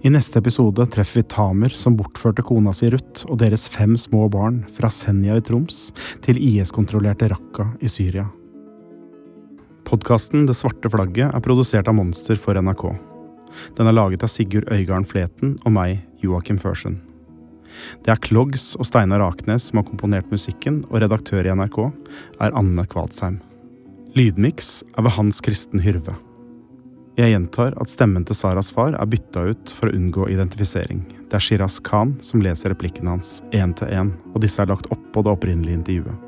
I 0.05 0.13
neste 0.13 0.37
episode 0.37 0.85
treffer 0.93 1.23
vi 1.23 1.31
Tamer, 1.33 1.73
som 1.73 1.97
bortførte 1.97 2.45
kona 2.45 2.75
si 2.77 2.91
Ruth 2.93 3.25
og 3.25 3.41
deres 3.41 3.65
fem 3.73 3.97
små 3.97 4.29
barn 4.29 4.61
fra 4.77 4.93
Senja 4.93 5.41
i 5.41 5.47
Troms 5.49 5.87
til 6.21 6.37
IS-kontrollerte 6.37 7.33
Raqqa 7.33 7.71
i 7.81 7.89
Syria. 7.89 8.29
Podkasten 9.89 10.45
Det 10.45 10.61
svarte 10.61 10.93
flagget 10.93 11.33
er 11.33 11.41
produsert 11.41 11.89
av 11.89 11.97
Monster 11.97 12.37
for 12.37 12.53
NRK. 12.53 12.91
Den 13.81 13.89
er 13.89 13.97
laget 13.97 14.21
av 14.21 14.29
Sigurd 14.29 14.69
Øygarden 14.69 15.09
Fleten 15.09 15.57
og 15.65 15.73
meg, 15.73 16.03
Joakim 16.21 16.61
Førsund. 16.61 17.08
Det 18.05 18.13
er 18.13 18.23
Klogs 18.23 18.71
og 18.79 18.87
Steinar 18.87 19.23
Aknes 19.25 19.69
som 19.69 19.81
har 19.81 19.87
komponert 19.87 20.31
musikken, 20.33 20.83
og 20.89 21.03
redaktør 21.03 21.47
i 21.47 21.53
NRK 21.53 21.79
er 22.39 22.55
Anne 22.57 22.85
Kvadsheim. 22.89 23.39
Lydmiks 24.17 24.79
er 24.97 25.05
ved 25.05 25.15
Hans 25.17 25.41
Kristen 25.45 25.83
Hyrve. 25.85 26.15
Jeg 27.19 27.33
gjentar 27.33 27.73
at 27.81 27.91
stemmen 27.91 28.23
til 28.23 28.37
Saras 28.37 28.69
far 28.71 28.95
er 28.95 29.09
bytta 29.11 29.41
ut 29.51 29.73
for 29.75 29.89
å 29.89 29.95
unngå 29.97 30.29
identifisering. 30.31 31.01
Det 31.27 31.35
er 31.35 31.43
Shiraz 31.43 31.79
Khan 31.83 32.15
som 32.23 32.41
leser 32.41 32.71
replikken 32.71 33.09
hans 33.11 33.41
én 33.51 33.75
til 33.75 33.91
én, 33.91 34.13
og 34.31 34.39
disse 34.45 34.61
er 34.63 34.71
lagt 34.71 34.87
oppå 34.93 35.25
det 35.25 35.33
opprinnelige 35.33 35.81
intervjuet. 35.81 36.25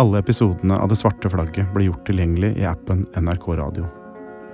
Alle 0.00 0.22
episodene 0.22 0.78
av 0.78 0.88
Det 0.88 0.96
svarte 0.96 1.30
flagget 1.30 1.74
blir 1.74 1.90
gjort 1.90 2.06
tilgjengelig 2.06 2.54
i 2.62 2.64
appen 2.70 3.04
NRK 3.18 3.50
Radio. 3.58 3.90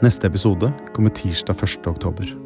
Neste 0.02 0.26
episode 0.26 0.72
kommer 0.96 1.14
tirsdag 1.14 1.62
1. 1.62 1.86
oktober. 1.92 2.45